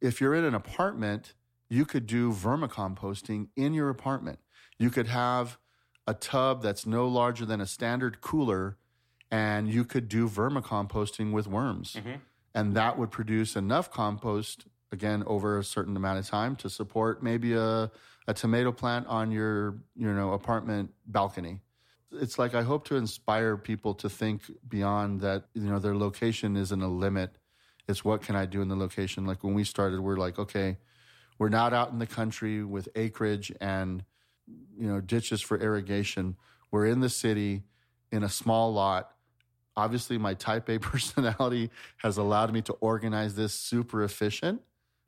If 0.00 0.22
you're 0.22 0.34
in 0.34 0.44
an 0.44 0.54
apartment, 0.54 1.34
you 1.68 1.84
could 1.84 2.06
do 2.06 2.32
vermicomposting 2.32 3.48
in 3.56 3.74
your 3.74 3.90
apartment. 3.90 4.38
You 4.78 4.88
could 4.88 5.06
have 5.08 5.58
a 6.06 6.14
tub 6.14 6.62
that's 6.62 6.86
no 6.86 7.06
larger 7.06 7.44
than 7.44 7.60
a 7.60 7.66
standard 7.66 8.22
cooler, 8.22 8.78
and 9.30 9.68
you 9.68 9.84
could 9.84 10.08
do 10.08 10.26
vermicomposting 10.26 11.30
with 11.30 11.46
worms. 11.46 11.94
Mhm. 11.94 12.20
And 12.54 12.74
that 12.74 12.98
would 12.98 13.10
produce 13.10 13.54
enough 13.54 13.90
compost, 13.90 14.66
again, 14.90 15.22
over 15.26 15.58
a 15.58 15.64
certain 15.64 15.94
amount 15.94 16.20
of 16.20 16.26
time 16.26 16.56
to 16.56 16.70
support 16.70 17.22
maybe 17.22 17.52
a, 17.52 17.90
a 18.26 18.32
tomato 18.32 18.72
plant 18.72 19.06
on 19.08 19.30
your 19.30 19.76
you 19.94 20.10
know 20.10 20.32
apartment 20.32 20.94
balcony. 21.04 21.60
It's 22.12 22.38
like 22.38 22.54
I 22.54 22.62
hope 22.62 22.86
to 22.88 22.96
inspire 22.96 23.56
people 23.56 23.94
to 23.94 24.08
think 24.08 24.42
beyond 24.68 25.20
that, 25.20 25.44
you 25.54 25.68
know, 25.68 25.78
their 25.78 25.96
location 25.96 26.56
isn't 26.56 26.82
a 26.82 26.88
limit. 26.88 27.36
It's 27.86 28.04
what 28.04 28.22
can 28.22 28.34
I 28.36 28.46
do 28.46 28.62
in 28.62 28.68
the 28.68 28.76
location? 28.76 29.26
Like 29.26 29.44
when 29.44 29.54
we 29.54 29.64
started, 29.64 30.00
we're 30.00 30.16
like, 30.16 30.38
okay, 30.38 30.78
we're 31.38 31.48
not 31.50 31.72
out 31.72 31.90
in 31.92 31.98
the 31.98 32.06
country 32.06 32.64
with 32.64 32.88
acreage 32.94 33.52
and 33.60 34.04
you 34.76 34.86
know 34.88 35.00
ditches 35.00 35.40
for 35.42 35.58
irrigation. 35.58 36.36
We're 36.70 36.86
in 36.86 37.00
the 37.00 37.08
city 37.10 37.64
in 38.10 38.22
a 38.22 38.28
small 38.28 38.72
lot. 38.72 39.12
Obviously, 39.76 40.18
my 40.18 40.34
type 40.34 40.68
A 40.68 40.78
personality 40.92 41.70
has 41.98 42.16
allowed 42.16 42.52
me 42.52 42.62
to 42.62 42.72
organize 42.74 43.34
this 43.34 43.54
super 43.54 44.02
efficient 44.02 44.62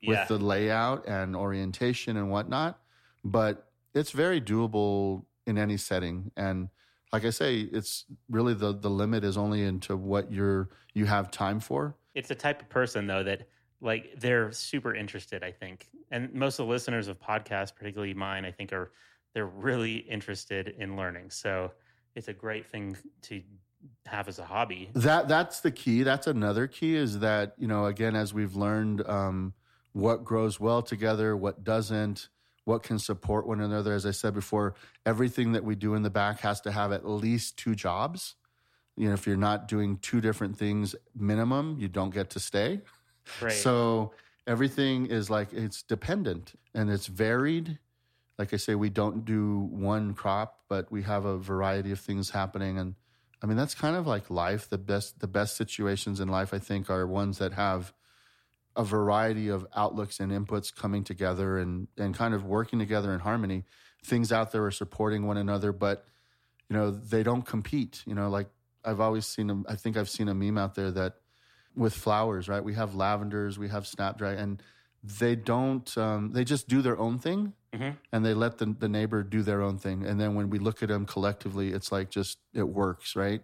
with 0.05 0.17
Yeah. 0.17 0.25
the 0.25 0.37
layout 0.37 1.07
and 1.07 1.35
orientation 1.35 2.15
and 2.17 2.29
whatnot. 2.31 2.79
But 3.23 3.67
it's 3.93 4.11
very 4.11 4.39
doable 4.39 5.25
in 5.45 5.57
any 5.57 5.77
setting. 5.77 6.31
And 6.37 6.69
like 7.13 7.25
I 7.25 7.29
say, 7.29 7.59
it's 7.59 8.05
really 8.29 8.53
the 8.53 8.73
the 8.73 8.89
limit 8.89 9.23
is 9.23 9.37
only 9.37 9.63
into 9.63 9.97
what 9.97 10.31
you're 10.31 10.69
you 10.93 11.05
have 11.05 11.31
time 11.31 11.59
for. 11.59 11.95
It's 12.15 12.31
a 12.31 12.35
type 12.35 12.61
of 12.61 12.69
person 12.69 13.07
though 13.07 13.23
that 13.23 13.47
like 13.81 14.13
they're 14.19 14.51
super 14.51 14.93
interested, 14.95 15.43
I 15.43 15.51
think. 15.51 15.87
And 16.11 16.33
most 16.33 16.59
of 16.59 16.67
the 16.67 16.71
listeners 16.71 17.07
of 17.07 17.19
podcasts, 17.19 17.73
particularly 17.73 18.13
mine, 18.13 18.45
I 18.45 18.51
think 18.51 18.71
are 18.73 18.91
they're 19.33 19.47
really 19.47 19.97
interested 19.97 20.75
in 20.77 20.95
learning. 20.95 21.31
So 21.31 21.71
it's 22.15 22.27
a 22.27 22.33
great 22.33 22.67
thing 22.67 22.97
to 23.23 23.41
have 24.05 24.27
as 24.27 24.39
a 24.39 24.45
hobby. 24.45 24.89
That 24.93 25.27
that's 25.27 25.61
the 25.61 25.71
key. 25.71 26.03
That's 26.03 26.27
another 26.27 26.67
key 26.67 26.95
is 26.95 27.19
that 27.19 27.55
you 27.57 27.67
know 27.67 27.85
again 27.85 28.15
as 28.15 28.33
we've 28.33 28.55
learned 28.55 29.07
um, 29.07 29.53
what 29.93 30.23
grows 30.23 30.59
well 30.59 30.81
together, 30.81 31.35
what 31.35 31.63
doesn't, 31.63 32.29
what 32.65 32.83
can 32.83 32.99
support 32.99 33.47
one 33.47 33.61
another. 33.61 33.93
As 33.93 34.05
I 34.05 34.11
said 34.11 34.33
before, 34.33 34.75
everything 35.05 35.53
that 35.53 35.63
we 35.63 35.75
do 35.75 35.95
in 35.95 36.03
the 36.03 36.09
back 36.09 36.41
has 36.41 36.61
to 36.61 36.71
have 36.71 36.91
at 36.91 37.07
least 37.07 37.57
two 37.57 37.75
jobs. 37.75 38.35
You 38.95 39.07
know, 39.07 39.13
if 39.13 39.25
you're 39.25 39.37
not 39.37 39.67
doing 39.67 39.97
two 39.97 40.21
different 40.21 40.57
things 40.57 40.95
minimum, 41.15 41.77
you 41.79 41.87
don't 41.87 42.13
get 42.13 42.31
to 42.31 42.39
stay. 42.39 42.81
Right. 43.41 43.53
So 43.53 44.13
everything 44.45 45.07
is 45.07 45.29
like 45.29 45.53
it's 45.53 45.81
dependent 45.81 46.53
and 46.73 46.89
it's 46.89 47.07
varied. 47.07 47.79
Like 48.37 48.53
I 48.53 48.57
say, 48.57 48.75
we 48.75 48.89
don't 48.89 49.25
do 49.25 49.69
one 49.71 50.13
crop, 50.13 50.61
but 50.67 50.91
we 50.91 51.03
have 51.03 51.25
a 51.25 51.37
variety 51.37 51.91
of 51.91 51.99
things 51.99 52.31
happening. 52.31 52.77
And 52.77 52.95
I 53.41 53.45
mean, 53.45 53.57
that's 53.57 53.75
kind 53.75 53.95
of 53.95 54.07
like 54.07 54.29
life. 54.29 54.69
The 54.69 54.77
best, 54.77 55.19
the 55.19 55.27
best 55.27 55.55
situations 55.55 56.19
in 56.19 56.27
life, 56.27 56.53
I 56.53 56.59
think, 56.59 56.89
are 56.89 57.05
ones 57.05 57.37
that 57.37 57.53
have 57.53 57.93
a 58.75 58.83
variety 58.83 59.49
of 59.49 59.67
outlooks 59.75 60.19
and 60.19 60.31
inputs 60.31 60.73
coming 60.73 61.03
together 61.03 61.57
and, 61.57 61.87
and 61.97 62.15
kind 62.15 62.33
of 62.33 62.45
working 62.45 62.79
together 62.79 63.13
in 63.13 63.19
harmony. 63.19 63.65
Things 64.03 64.31
out 64.31 64.51
there 64.51 64.65
are 64.65 64.71
supporting 64.71 65.27
one 65.27 65.37
another, 65.37 65.71
but 65.71 66.05
you 66.69 66.75
know, 66.75 66.91
they 66.91 67.23
don't 67.23 67.43
compete. 67.43 68.03
You 68.05 68.15
know, 68.15 68.29
like 68.29 68.47
I've 68.85 68.99
always 68.99 69.25
seen 69.25 69.47
them. 69.47 69.65
I 69.67 69.75
think 69.75 69.97
I've 69.97 70.09
seen 70.09 70.27
a 70.29 70.33
meme 70.33 70.57
out 70.57 70.75
there 70.75 70.91
that 70.91 71.15
with 71.75 71.93
flowers, 71.93 72.47
right? 72.49 72.63
We 72.63 72.73
have 72.75 72.95
lavenders, 72.95 73.57
we 73.59 73.69
have 73.69 73.85
snapdragon, 73.87 74.39
and 74.43 74.63
they 75.03 75.35
don't. 75.35 75.97
Um, 75.97 76.31
they 76.31 76.43
just 76.43 76.67
do 76.67 76.81
their 76.81 76.97
own 76.97 77.19
thing, 77.19 77.53
Mhm. 77.73 77.97
and 78.11 78.25
they 78.25 78.33
let 78.33 78.57
the 78.57 78.67
the 78.67 78.89
neighbor 78.89 79.23
do 79.23 79.41
their 79.43 79.61
own 79.61 79.77
thing. 79.77 80.05
And 80.05 80.19
then 80.19 80.35
when 80.35 80.49
we 80.49 80.59
look 80.59 80.81
at 80.83 80.89
them 80.89 81.05
collectively, 81.05 81.71
it's 81.73 81.91
like 81.91 82.09
just 82.09 82.39
it 82.53 82.63
works, 82.69 83.15
right? 83.15 83.43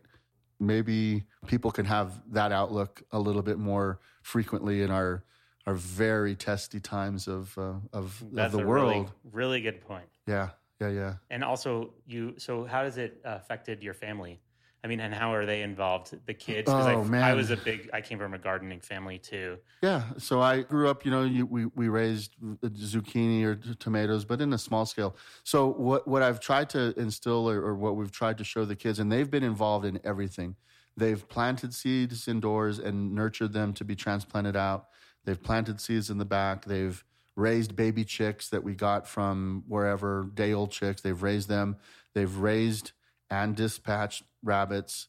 Maybe 0.59 1.23
people 1.47 1.71
can 1.71 1.85
have 1.85 2.21
that 2.33 2.51
outlook 2.51 3.03
a 3.11 3.19
little 3.19 3.41
bit 3.43 3.57
more 3.57 3.99
frequently 4.21 4.81
in 4.81 4.91
our 4.91 5.23
our 5.65 5.73
very 5.73 6.35
testy 6.35 6.79
times 6.79 7.27
of 7.27 7.55
uh, 7.57 7.73
of, 7.93 8.23
of 8.37 8.51
the 8.51 8.65
world. 8.65 8.89
really, 8.89 9.07
really 9.31 9.61
good 9.61 9.81
point. 9.81 10.07
Yeah, 10.25 10.49
yeah, 10.79 10.89
yeah. 10.89 11.13
And 11.29 11.43
also, 11.43 11.93
you. 12.05 12.35
So, 12.37 12.65
how 12.65 12.83
has 12.83 12.97
it 12.97 13.21
affected 13.23 13.83
your 13.83 13.93
family? 13.93 14.39
I 14.83 14.87
mean, 14.87 14.99
and 14.99 15.13
how 15.13 15.33
are 15.33 15.45
they 15.45 15.63
involved? 15.63 16.13
The 16.27 16.33
kids. 16.33 16.69
Oh, 16.69 16.75
I, 17.13 17.31
I 17.31 17.33
was 17.33 17.49
a 17.49 17.57
big. 17.57 17.89
I 17.93 18.01
came 18.01 18.19
from 18.19 18.33
a 18.33 18.37
gardening 18.37 18.79
family 18.79 19.17
too. 19.17 19.57
Yeah, 19.81 20.03
so 20.17 20.41
I 20.41 20.61
grew 20.61 20.87
up. 20.87 21.03
You 21.03 21.11
know, 21.11 21.23
you, 21.23 21.45
we 21.45 21.65
we 21.65 21.89
raised 21.89 22.35
zucchini 22.39 23.43
or 23.43 23.55
t- 23.55 23.75
tomatoes, 23.75 24.23
but 24.23 24.39
in 24.39 24.53
a 24.53 24.57
small 24.57 24.85
scale. 24.85 25.15
So 25.43 25.67
what 25.67 26.07
what 26.07 26.21
I've 26.21 26.39
tried 26.39 26.69
to 26.71 26.93
instill, 26.97 27.49
or, 27.49 27.59
or 27.59 27.75
what 27.75 27.95
we've 27.95 28.11
tried 28.11 28.37
to 28.37 28.43
show 28.43 28.65
the 28.65 28.75
kids, 28.75 28.99
and 28.99 29.11
they've 29.11 29.29
been 29.29 29.43
involved 29.43 29.85
in 29.85 29.99
everything. 30.03 30.55
They've 30.95 31.27
planted 31.27 31.73
seeds 31.73 32.27
indoors 32.27 32.79
and 32.79 33.13
nurtured 33.13 33.53
them 33.53 33.73
to 33.73 33.85
be 33.85 33.95
transplanted 33.95 34.55
out. 34.55 34.87
They've 35.25 35.41
planted 35.41 35.79
seeds 35.81 36.09
in 36.09 36.17
the 36.17 36.25
back. 36.25 36.65
They've 36.65 37.03
raised 37.35 37.75
baby 37.75 38.03
chicks 38.03 38.49
that 38.49 38.63
we 38.63 38.73
got 38.73 39.07
from 39.07 39.63
wherever, 39.67 40.29
day 40.33 40.53
old 40.53 40.71
chicks. 40.71 41.01
They've 41.01 41.21
raised 41.21 41.49
them. 41.49 41.77
They've 42.13 42.35
raised 42.35 42.93
and 43.29 43.55
dispatched 43.55 44.23
rabbits. 44.43 45.07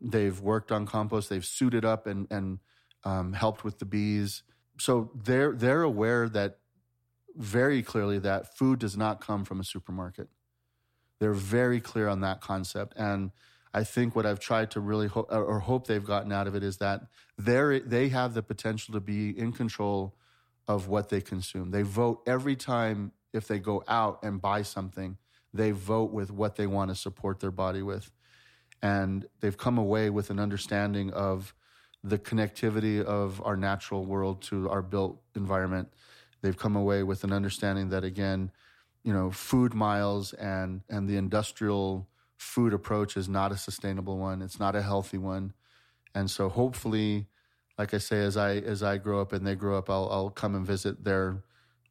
They've 0.00 0.38
worked 0.40 0.72
on 0.72 0.86
compost. 0.86 1.28
They've 1.28 1.44
suited 1.44 1.84
up 1.84 2.06
and 2.06 2.26
and 2.30 2.58
um, 3.04 3.32
helped 3.32 3.64
with 3.64 3.78
the 3.78 3.84
bees. 3.84 4.42
So 4.78 5.10
they're 5.14 5.52
they're 5.52 5.82
aware 5.82 6.28
that 6.28 6.58
very 7.36 7.82
clearly 7.82 8.18
that 8.20 8.56
food 8.56 8.78
does 8.78 8.96
not 8.96 9.20
come 9.20 9.44
from 9.44 9.60
a 9.60 9.64
supermarket. 9.64 10.28
They're 11.18 11.32
very 11.32 11.80
clear 11.80 12.08
on 12.08 12.20
that 12.20 12.40
concept, 12.40 12.94
and 12.96 13.30
I 13.72 13.84
think 13.84 14.16
what 14.16 14.26
I've 14.26 14.40
tried 14.40 14.70
to 14.72 14.80
really 14.80 15.08
or 15.08 15.60
hope 15.60 15.86
they've 15.86 16.04
gotten 16.04 16.32
out 16.32 16.46
of 16.46 16.54
it 16.54 16.64
is 16.64 16.78
that 16.78 17.02
they 17.38 17.80
they 17.80 18.08
have 18.08 18.34
the 18.34 18.42
potential 18.42 18.94
to 18.94 19.00
be 19.00 19.38
in 19.38 19.52
control 19.52 20.16
of 20.66 20.88
what 20.88 21.08
they 21.08 21.20
consume. 21.20 21.70
They 21.70 21.82
vote 21.82 22.22
every 22.26 22.56
time 22.56 23.12
if 23.32 23.46
they 23.46 23.58
go 23.58 23.84
out 23.86 24.20
and 24.22 24.40
buy 24.40 24.62
something. 24.62 25.18
They 25.52 25.72
vote 25.72 26.12
with 26.12 26.30
what 26.30 26.56
they 26.56 26.66
want 26.66 26.90
to 26.90 26.94
support 26.94 27.40
their 27.40 27.50
body 27.50 27.82
with, 27.82 28.10
and 28.82 29.26
they've 29.40 29.56
come 29.56 29.78
away 29.78 30.10
with 30.10 30.30
an 30.30 30.38
understanding 30.38 31.10
of 31.12 31.54
the 32.02 32.18
connectivity 32.18 33.02
of 33.02 33.42
our 33.44 33.56
natural 33.56 34.04
world 34.04 34.42
to 34.42 34.68
our 34.70 34.82
built 34.82 35.20
environment. 35.34 35.92
They've 36.40 36.56
come 36.56 36.76
away 36.76 37.02
with 37.02 37.24
an 37.24 37.32
understanding 37.32 37.90
that 37.90 38.04
again, 38.04 38.50
you 39.02 39.12
know, 39.12 39.30
food 39.30 39.74
miles 39.74 40.32
and 40.34 40.82
and 40.88 41.08
the 41.08 41.16
industrial 41.16 42.08
food 42.38 42.72
approach 42.72 43.16
is 43.16 43.28
not 43.28 43.52
a 43.52 43.56
sustainable 43.56 44.16
one. 44.16 44.40
It's 44.40 44.58
not 44.58 44.74
a 44.74 44.82
healthy 44.82 45.18
one. 45.18 45.52
And 46.14 46.30
so 46.30 46.48
hopefully, 46.48 47.26
like 47.78 47.92
I 47.92 47.98
say, 47.98 48.22
as 48.22 48.36
I 48.36 48.56
as 48.56 48.82
I 48.82 48.96
grow 48.96 49.20
up 49.20 49.32
and 49.32 49.46
they 49.46 49.54
grow 49.54 49.76
up, 49.76 49.90
I'll 49.90 50.08
I'll 50.10 50.30
come 50.30 50.54
and 50.54 50.66
visit 50.66 51.04
their 51.04 51.42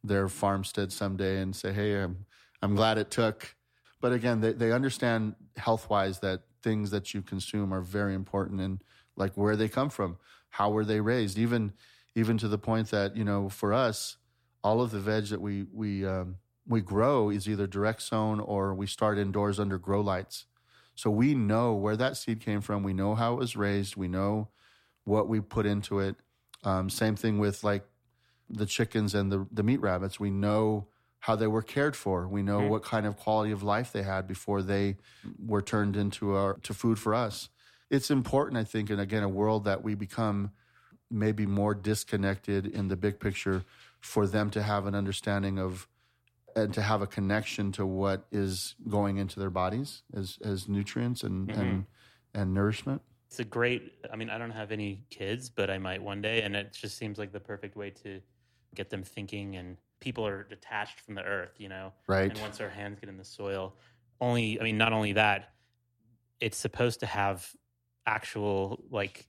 their 0.02 0.28
farmstead 0.28 0.92
someday 0.92 1.40
and 1.40 1.54
say, 1.54 1.72
hey, 1.72 2.00
I'm 2.00 2.26
I'm 2.62 2.74
glad 2.74 2.98
it 2.98 3.10
took. 3.10 3.54
But 4.00 4.12
again, 4.12 4.40
they, 4.40 4.52
they 4.52 4.72
understand 4.72 5.34
health 5.56 5.90
wise 5.90 6.20
that 6.20 6.42
things 6.62 6.90
that 6.90 7.14
you 7.14 7.22
consume 7.22 7.72
are 7.72 7.80
very 7.80 8.14
important 8.14 8.60
and 8.60 8.82
like 9.16 9.36
where 9.36 9.56
they 9.56 9.68
come 9.68 9.90
from, 9.90 10.16
how 10.50 10.70
were 10.70 10.84
they 10.84 11.00
raised, 11.00 11.38
even 11.38 11.72
even 12.16 12.36
to 12.38 12.48
the 12.48 12.58
point 12.58 12.90
that 12.90 13.16
you 13.16 13.24
know 13.24 13.48
for 13.48 13.72
us, 13.72 14.16
all 14.64 14.80
of 14.80 14.90
the 14.90 14.98
veg 14.98 15.26
that 15.26 15.40
we 15.40 15.64
we 15.72 16.04
um, 16.06 16.36
we 16.66 16.80
grow 16.80 17.30
is 17.30 17.48
either 17.48 17.66
direct 17.66 18.02
sown 18.02 18.40
or 18.40 18.74
we 18.74 18.86
start 18.86 19.18
indoors 19.18 19.60
under 19.60 19.78
grow 19.78 20.00
lights. 20.00 20.46
So 20.94 21.10
we 21.10 21.34
know 21.34 21.74
where 21.74 21.96
that 21.96 22.16
seed 22.16 22.40
came 22.40 22.60
from. 22.60 22.82
We 22.82 22.92
know 22.92 23.14
how 23.14 23.34
it 23.34 23.38
was 23.38 23.56
raised. 23.56 23.96
We 23.96 24.08
know 24.08 24.48
what 25.04 25.28
we 25.28 25.40
put 25.40 25.66
into 25.66 26.00
it. 26.00 26.16
Um, 26.62 26.90
same 26.90 27.16
thing 27.16 27.38
with 27.38 27.64
like 27.64 27.84
the 28.48 28.66
chickens 28.66 29.14
and 29.14 29.30
the 29.30 29.46
the 29.52 29.62
meat 29.62 29.80
rabbits. 29.80 30.18
We 30.18 30.30
know 30.30 30.88
how 31.20 31.36
they 31.36 31.46
were 31.46 31.62
cared 31.62 31.94
for. 31.96 32.26
We 32.26 32.42
know 32.42 32.60
Mhm. 32.62 32.70
what 32.70 32.82
kind 32.82 33.06
of 33.06 33.16
quality 33.16 33.52
of 33.52 33.62
life 33.62 33.92
they 33.92 34.02
had 34.02 34.26
before 34.26 34.62
they 34.62 34.96
were 35.38 35.62
turned 35.62 35.96
into 35.96 36.34
our 36.34 36.54
to 36.54 36.74
food 36.74 36.98
for 36.98 37.14
us. 37.14 37.48
It's 37.90 38.10
important, 38.10 38.56
I 38.56 38.64
think, 38.64 38.90
in 38.90 38.98
again 38.98 39.22
a 39.22 39.28
world 39.28 39.64
that 39.64 39.82
we 39.82 39.94
become 39.94 40.52
maybe 41.10 41.44
more 41.44 41.74
disconnected 41.74 42.66
in 42.66 42.88
the 42.88 42.96
big 42.96 43.18
picture 43.20 43.64
for 44.00 44.26
them 44.26 44.50
to 44.50 44.62
have 44.62 44.86
an 44.86 44.94
understanding 44.94 45.58
of 45.58 45.88
and 46.56 46.72
to 46.74 46.82
have 46.82 47.00
a 47.02 47.06
connection 47.06 47.70
to 47.72 47.86
what 47.86 48.26
is 48.32 48.74
going 48.88 49.18
into 49.18 49.38
their 49.38 49.50
bodies 49.50 50.02
as 50.14 50.38
as 50.42 50.68
nutrients 50.68 51.22
and 51.22 51.50
and 51.50 51.86
and 52.34 52.54
nourishment. 52.54 53.02
It's 53.28 53.40
a 53.40 53.44
great. 53.44 53.92
I 54.12 54.16
mean, 54.16 54.30
I 54.30 54.38
don't 54.38 54.50
have 54.50 54.72
any 54.72 55.04
kids, 55.10 55.48
but 55.50 55.70
I 55.70 55.78
might 55.78 56.02
one 56.02 56.20
day, 56.20 56.42
and 56.42 56.56
it 56.56 56.72
just 56.72 56.96
seems 56.96 57.18
like 57.18 57.30
the 57.32 57.40
perfect 57.40 57.76
way 57.76 57.90
to 57.90 58.20
get 58.74 58.90
them 58.90 59.04
thinking. 59.04 59.56
And 59.56 59.76
people 60.00 60.26
are 60.26 60.44
detached 60.44 61.00
from 61.00 61.14
the 61.14 61.22
earth, 61.22 61.54
you 61.58 61.68
know. 61.68 61.92
Right. 62.08 62.30
And 62.30 62.40
once 62.40 62.60
our 62.60 62.68
hands 62.68 62.98
get 63.00 63.08
in 63.08 63.16
the 63.16 63.24
soil, 63.24 63.74
only. 64.20 64.60
I 64.60 64.64
mean, 64.64 64.78
not 64.78 64.92
only 64.92 65.12
that, 65.14 65.52
it's 66.40 66.56
supposed 66.56 67.00
to 67.00 67.06
have 67.06 67.48
actual 68.06 68.82
like 68.90 69.26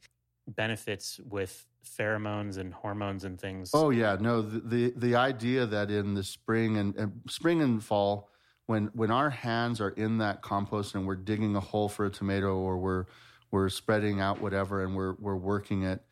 benefits 0.47 1.19
with 1.29 1.65
pheromones 1.86 2.57
and 2.57 2.73
hormones 2.73 3.23
and 3.23 3.39
things. 3.39 3.71
Oh 3.73 3.89
yeah, 3.89 4.17
no. 4.19 4.41
The 4.41 4.60
the, 4.60 4.93
the 4.95 5.15
idea 5.15 5.65
that 5.65 5.91
in 5.91 6.13
the 6.13 6.23
spring 6.23 6.77
and, 6.77 6.95
and 6.95 7.21
spring 7.29 7.62
and 7.62 7.84
fall, 7.84 8.29
when 8.65 8.89
when 8.93 9.12
our 9.12 9.29
hands 9.29 9.81
are 9.81 9.89
in 9.89 10.19
that 10.19 10.41
compost 10.41 10.95
and 10.95 11.05
we're 11.05 11.15
digging 11.15 11.55
a 11.55 11.60
hole 11.60 11.89
for 11.89 12.05
a 12.05 12.10
tomato 12.10 12.57
or 12.57 12.77
we're 12.77 13.05
we're 13.51 13.69
spreading 13.69 14.21
out 14.21 14.41
whatever 14.41 14.84
and 14.84 14.95
we're 14.95 15.15
we're 15.19 15.36
working 15.36 15.84
it, 15.84 16.03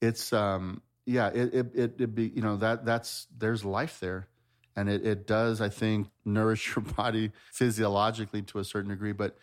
it's 0.00 0.32
um 0.32 0.82
yeah 1.06 1.28
it 1.28 1.54
it 1.54 1.66
it, 1.74 2.00
it 2.00 2.14
be 2.14 2.28
you 2.34 2.42
know 2.42 2.56
that 2.56 2.84
that's 2.84 3.26
there's 3.36 3.64
life 3.64 4.00
there, 4.00 4.28
and 4.76 4.88
it 4.88 5.04
it 5.06 5.26
does 5.26 5.60
I 5.60 5.68
think 5.68 6.08
nourish 6.24 6.74
your 6.74 6.84
body 6.84 7.32
physiologically 7.52 8.42
to 8.42 8.58
a 8.58 8.64
certain 8.64 8.90
degree, 8.90 9.12
but 9.12 9.36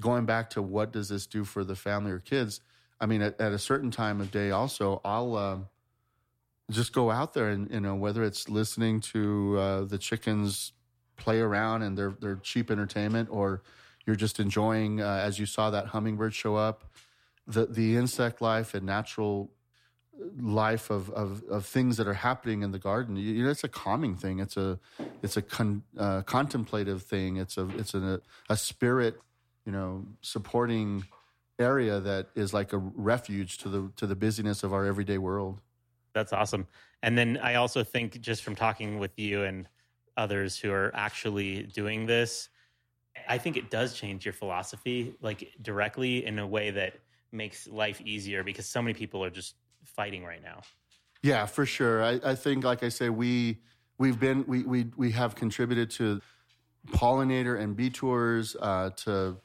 going 0.00 0.26
back 0.26 0.50
to 0.50 0.62
what 0.62 0.92
does 0.92 1.08
this 1.08 1.26
do 1.26 1.44
for 1.44 1.64
the 1.64 1.74
family 1.74 2.12
or 2.12 2.18
kids? 2.18 2.60
I 3.00 3.06
mean, 3.06 3.22
at, 3.22 3.40
at 3.40 3.52
a 3.52 3.58
certain 3.58 3.90
time 3.90 4.20
of 4.20 4.30
day, 4.30 4.50
also, 4.50 5.00
I'll 5.04 5.36
um, 5.36 5.68
just 6.70 6.92
go 6.92 7.10
out 7.10 7.32
there 7.32 7.48
and 7.48 7.70
you 7.70 7.80
know 7.80 7.94
whether 7.94 8.22
it's 8.24 8.48
listening 8.48 9.00
to 9.00 9.58
uh, 9.58 9.84
the 9.84 9.98
chickens 9.98 10.72
play 11.16 11.40
around 11.40 11.82
and 11.82 11.96
their 11.96 12.10
their 12.20 12.36
cheap 12.36 12.70
entertainment, 12.70 13.28
or 13.30 13.62
you're 14.06 14.16
just 14.16 14.40
enjoying 14.40 15.00
uh, 15.00 15.20
as 15.22 15.38
you 15.38 15.46
saw 15.46 15.70
that 15.70 15.86
hummingbird 15.86 16.34
show 16.34 16.56
up, 16.56 16.84
the 17.46 17.66
the 17.66 17.96
insect 17.96 18.40
life 18.40 18.74
and 18.74 18.84
natural 18.84 19.50
life 20.40 20.90
of, 20.90 21.10
of, 21.10 21.42
of 21.48 21.66
things 21.66 21.96
that 21.96 22.06
are 22.06 22.14
happening 22.14 22.62
in 22.62 22.72
the 22.72 22.78
garden. 22.78 23.16
You, 23.16 23.44
know, 23.44 23.50
it's 23.50 23.64
a 23.64 23.68
calming 23.68 24.16
thing. 24.16 24.40
It's 24.40 24.56
a 24.56 24.78
it's 25.22 25.36
a 25.36 25.42
con, 25.42 25.82
uh, 25.96 26.22
contemplative 26.22 27.02
thing. 27.02 27.36
It's 27.36 27.56
a 27.56 27.68
it's 27.78 27.94
a 27.94 28.20
a 28.48 28.56
spirit, 28.56 29.20
you 29.64 29.72
know, 29.72 30.04
supporting 30.22 31.04
area 31.58 32.00
that 32.00 32.28
is 32.34 32.54
like 32.54 32.72
a 32.72 32.78
refuge 32.78 33.58
to 33.58 33.68
the 33.68 33.90
to 33.96 34.06
the 34.06 34.16
busyness 34.16 34.62
of 34.62 34.72
our 34.72 34.84
everyday 34.84 35.18
world. 35.18 35.60
That's 36.14 36.32
awesome. 36.32 36.66
And 37.02 37.16
then 37.16 37.38
I 37.42 37.54
also 37.54 37.84
think 37.84 38.20
just 38.20 38.42
from 38.42 38.56
talking 38.56 38.98
with 38.98 39.16
you 39.18 39.44
and 39.44 39.68
others 40.16 40.58
who 40.58 40.72
are 40.72 40.90
actually 40.94 41.62
doing 41.62 42.06
this, 42.06 42.48
I 43.28 43.38
think 43.38 43.56
it 43.56 43.70
does 43.70 43.94
change 43.94 44.24
your 44.24 44.32
philosophy 44.32 45.14
like 45.20 45.52
directly 45.62 46.26
in 46.26 46.38
a 46.38 46.46
way 46.46 46.70
that 46.70 46.94
makes 47.30 47.68
life 47.68 48.00
easier 48.00 48.42
because 48.42 48.66
so 48.66 48.82
many 48.82 48.94
people 48.94 49.22
are 49.22 49.30
just 49.30 49.54
fighting 49.98 50.24
right 50.24 50.42
now. 50.42 50.60
Yeah, 51.22 51.44
for 51.46 51.66
sure. 51.66 52.04
I, 52.04 52.20
I 52.24 52.34
think, 52.36 52.62
like 52.62 52.84
I 52.84 52.88
say, 52.88 53.08
we 53.08 53.58
we've 53.98 54.20
been 54.20 54.44
we 54.46 54.62
we 54.62 54.86
we 54.96 55.10
have 55.10 55.34
contributed 55.34 55.90
to 55.98 56.20
pollinator 56.92 57.60
and 57.60 57.76
bee 57.76 57.90
tours. 57.90 58.56
Uh, 58.60 58.90
to 59.02 59.36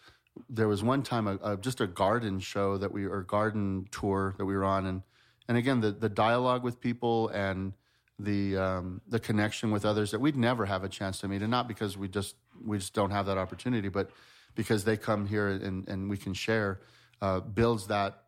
there 0.50 0.68
was 0.68 0.84
one 0.84 1.02
time 1.02 1.26
a, 1.28 1.40
a, 1.44 1.58
just 1.58 1.82
a 1.82 1.88
garden 1.88 2.40
show 2.40 2.78
that 2.78 2.92
we 2.92 3.06
or 3.06 3.24
garden 3.24 3.88
tour 3.92 4.36
that 4.38 4.46
we 4.46 4.56
were 4.56 4.64
on, 4.64 4.86
and 4.86 5.02
and 5.48 5.58
again 5.58 5.82
the 5.82 5.92
the 5.92 6.10
dialogue 6.10 6.64
with 6.64 6.80
people 6.80 7.30
and 7.30 7.74
the 8.20 8.56
um, 8.56 9.02
the 9.08 9.20
connection 9.20 9.72
with 9.72 9.86
others 9.86 10.12
that 10.12 10.22
we'd 10.22 10.38
never 10.38 10.68
have 10.68 10.84
a 10.84 10.90
chance 10.90 11.20
to 11.22 11.28
meet, 11.28 11.42
and 11.42 11.50
not 11.50 11.68
because 11.68 11.98
we 11.98 12.08
just 12.08 12.36
we 12.64 12.78
just 12.78 12.94
don't 12.94 13.10
have 13.10 13.26
that 13.26 13.40
opportunity, 13.40 13.90
but 13.90 14.12
because 14.54 14.84
they 14.84 14.96
come 14.96 15.26
here 15.26 15.48
and, 15.48 15.90
and 15.90 16.08
we 16.08 16.16
can 16.16 16.32
share, 16.32 16.80
uh, 17.24 17.40
builds 17.40 17.88
that 17.88 18.23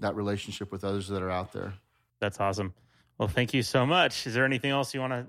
that 0.00 0.16
relationship 0.16 0.72
with 0.72 0.84
others 0.84 1.08
that 1.08 1.22
are 1.22 1.30
out 1.30 1.52
there. 1.52 1.74
That's 2.20 2.40
awesome. 2.40 2.74
Well, 3.18 3.28
thank 3.28 3.54
you 3.54 3.62
so 3.62 3.86
much. 3.86 4.26
Is 4.26 4.34
there 4.34 4.44
anything 4.44 4.70
else 4.70 4.94
you 4.94 5.00
want 5.00 5.12
to 5.12 5.26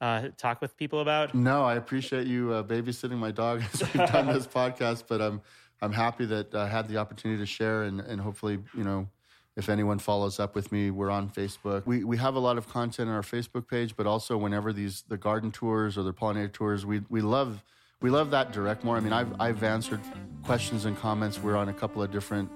uh, 0.00 0.28
talk 0.36 0.60
with 0.60 0.76
people 0.76 1.00
about? 1.00 1.34
No, 1.34 1.62
I 1.64 1.74
appreciate 1.74 2.26
you 2.26 2.52
uh, 2.52 2.62
babysitting 2.62 3.18
my 3.18 3.30
dog 3.30 3.62
as 3.72 3.80
we've 3.80 4.10
done 4.10 4.26
this 4.26 4.46
podcast, 4.60 5.04
but 5.08 5.20
I'm 5.20 5.40
I'm 5.82 5.92
happy 5.92 6.24
that 6.26 6.54
I 6.54 6.68
had 6.68 6.88
the 6.88 6.96
opportunity 6.96 7.40
to 7.40 7.46
share 7.46 7.82
and, 7.82 8.00
and 8.00 8.20
hopefully 8.20 8.58
you 8.74 8.84
know 8.84 9.08
if 9.56 9.68
anyone 9.68 9.98
follows 9.98 10.40
up 10.40 10.54
with 10.54 10.72
me, 10.72 10.90
we're 10.90 11.10
on 11.10 11.30
Facebook. 11.30 11.86
We 11.86 12.02
we 12.02 12.16
have 12.16 12.34
a 12.34 12.40
lot 12.40 12.58
of 12.58 12.68
content 12.68 13.08
on 13.08 13.14
our 13.14 13.22
Facebook 13.22 13.68
page, 13.68 13.96
but 13.96 14.06
also 14.06 14.36
whenever 14.36 14.72
these 14.72 15.04
the 15.08 15.16
garden 15.16 15.52
tours 15.52 15.96
or 15.96 16.02
the 16.02 16.12
pollinator 16.12 16.52
tours, 16.52 16.84
we 16.84 17.02
we 17.08 17.20
love 17.20 17.62
we 18.00 18.10
love 18.10 18.30
that 18.32 18.52
direct 18.52 18.82
more. 18.82 18.96
I 18.96 19.00
mean, 19.00 19.12
I've 19.12 19.40
I've 19.40 19.62
answered 19.62 20.00
questions 20.42 20.86
and 20.86 20.98
comments. 20.98 21.38
We're 21.40 21.56
on 21.56 21.68
a 21.68 21.72
couple 21.72 22.02
of 22.02 22.10
different 22.10 22.50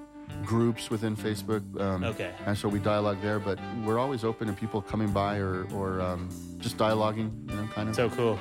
groups 0.44 0.90
within 0.90 1.16
Facebook. 1.16 1.62
Um, 1.80 2.04
okay. 2.04 2.32
And 2.46 2.56
so 2.56 2.68
we 2.68 2.78
dialogue 2.78 3.18
there, 3.22 3.38
but 3.38 3.58
we're 3.84 3.98
always 3.98 4.24
open 4.24 4.48
to 4.48 4.52
people 4.52 4.82
coming 4.82 5.10
by 5.10 5.38
or 5.38 5.66
or 5.72 6.00
um, 6.00 6.28
just 6.58 6.76
dialoguing. 6.76 7.50
You 7.50 7.56
know, 7.56 7.68
kind 7.74 7.88
of. 7.88 7.94
So 7.94 8.10
cool. 8.10 8.38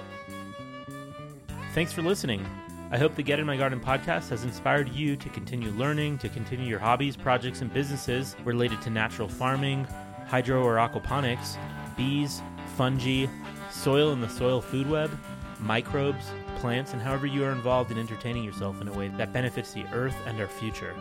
Thanks 1.74 1.94
for 1.94 2.02
listening. 2.02 2.46
I 2.90 2.98
hope 2.98 3.16
the 3.16 3.24
Get 3.24 3.38
in 3.40 3.46
My 3.46 3.58
Garden 3.58 3.82
podcast 3.82 4.30
has 4.30 4.46
inspired 4.46 4.90
you 4.90 5.18
to 5.18 5.30
continue 5.30 5.72
learning, 5.72 6.20
to 6.20 6.30
continue 6.30 6.66
your 6.66 6.80
hobbies, 6.80 7.18
projects, 7.18 7.62
and 7.62 7.72
businesses 7.74 8.38
related 8.46 8.82
to 8.84 8.90
natural 8.90 9.28
farming, 9.28 9.86
hydro 10.28 10.64
or 10.64 10.76
aquaponics, 10.76 11.58
bees, 11.98 12.42
fungi, 12.78 13.28
soil 13.72 14.12
and 14.12 14.24
the 14.24 14.30
soil 14.30 14.62
food 14.62 14.90
web, 14.90 15.12
microbes, 15.60 16.26
plants, 16.60 16.94
and 16.94 17.02
however 17.02 17.26
you 17.26 17.44
are 17.44 17.52
involved 17.52 17.92
in 17.92 17.98
entertaining 17.98 18.44
yourself 18.44 18.80
in 18.82 18.88
a 18.88 18.94
way 18.94 19.10
that 19.10 19.34
benefits 19.34 19.74
the 19.74 19.84
earth 19.94 20.16
and 20.26 20.40
our 20.40 20.48
future. 20.48 20.96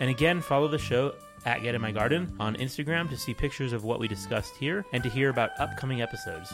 And 0.00 0.10
again, 0.10 0.40
follow 0.40 0.68
the 0.68 0.78
show 0.78 1.14
at 1.44 1.62
Get 1.62 1.74
in 1.74 1.80
My 1.80 1.90
Garden 1.90 2.34
on 2.38 2.56
Instagram 2.56 3.08
to 3.10 3.16
see 3.16 3.34
pictures 3.34 3.72
of 3.72 3.84
what 3.84 3.98
we 3.98 4.08
discussed 4.08 4.56
here 4.56 4.84
and 4.92 5.02
to 5.02 5.08
hear 5.08 5.30
about 5.30 5.58
upcoming 5.58 6.02
episodes. 6.02 6.52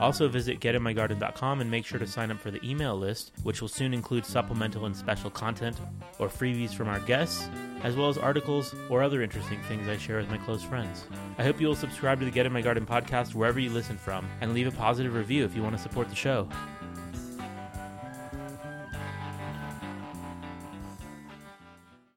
Also, 0.00 0.28
visit 0.28 0.60
getinmygarden.com 0.60 1.60
and 1.60 1.70
make 1.70 1.84
sure 1.84 1.98
to 1.98 2.06
sign 2.06 2.30
up 2.30 2.40
for 2.40 2.50
the 2.50 2.64
email 2.66 2.96
list, 2.96 3.32
which 3.42 3.60
will 3.60 3.68
soon 3.68 3.92
include 3.92 4.24
supplemental 4.24 4.86
and 4.86 4.96
special 4.96 5.30
content 5.30 5.76
or 6.18 6.28
freebies 6.28 6.72
from 6.72 6.88
our 6.88 7.00
guests, 7.00 7.48
as 7.82 7.96
well 7.96 8.08
as 8.08 8.18
articles 8.18 8.74
or 8.88 9.02
other 9.02 9.22
interesting 9.22 9.60
things 9.68 9.88
I 9.88 9.96
share 9.96 10.18
with 10.18 10.30
my 10.30 10.38
close 10.38 10.62
friends. 10.62 11.04
I 11.38 11.44
hope 11.44 11.60
you 11.60 11.66
will 11.66 11.76
subscribe 11.76 12.18
to 12.20 12.24
the 12.24 12.30
Get 12.30 12.46
in 12.46 12.52
My 12.52 12.62
Garden 12.62 12.86
podcast 12.86 13.34
wherever 13.34 13.60
you 13.60 13.70
listen 13.70 13.98
from 13.98 14.26
and 14.40 14.54
leave 14.54 14.66
a 14.66 14.72
positive 14.72 15.14
review 15.14 15.44
if 15.44 15.54
you 15.54 15.62
want 15.62 15.76
to 15.76 15.82
support 15.82 16.08
the 16.08 16.16
show. 16.16 16.48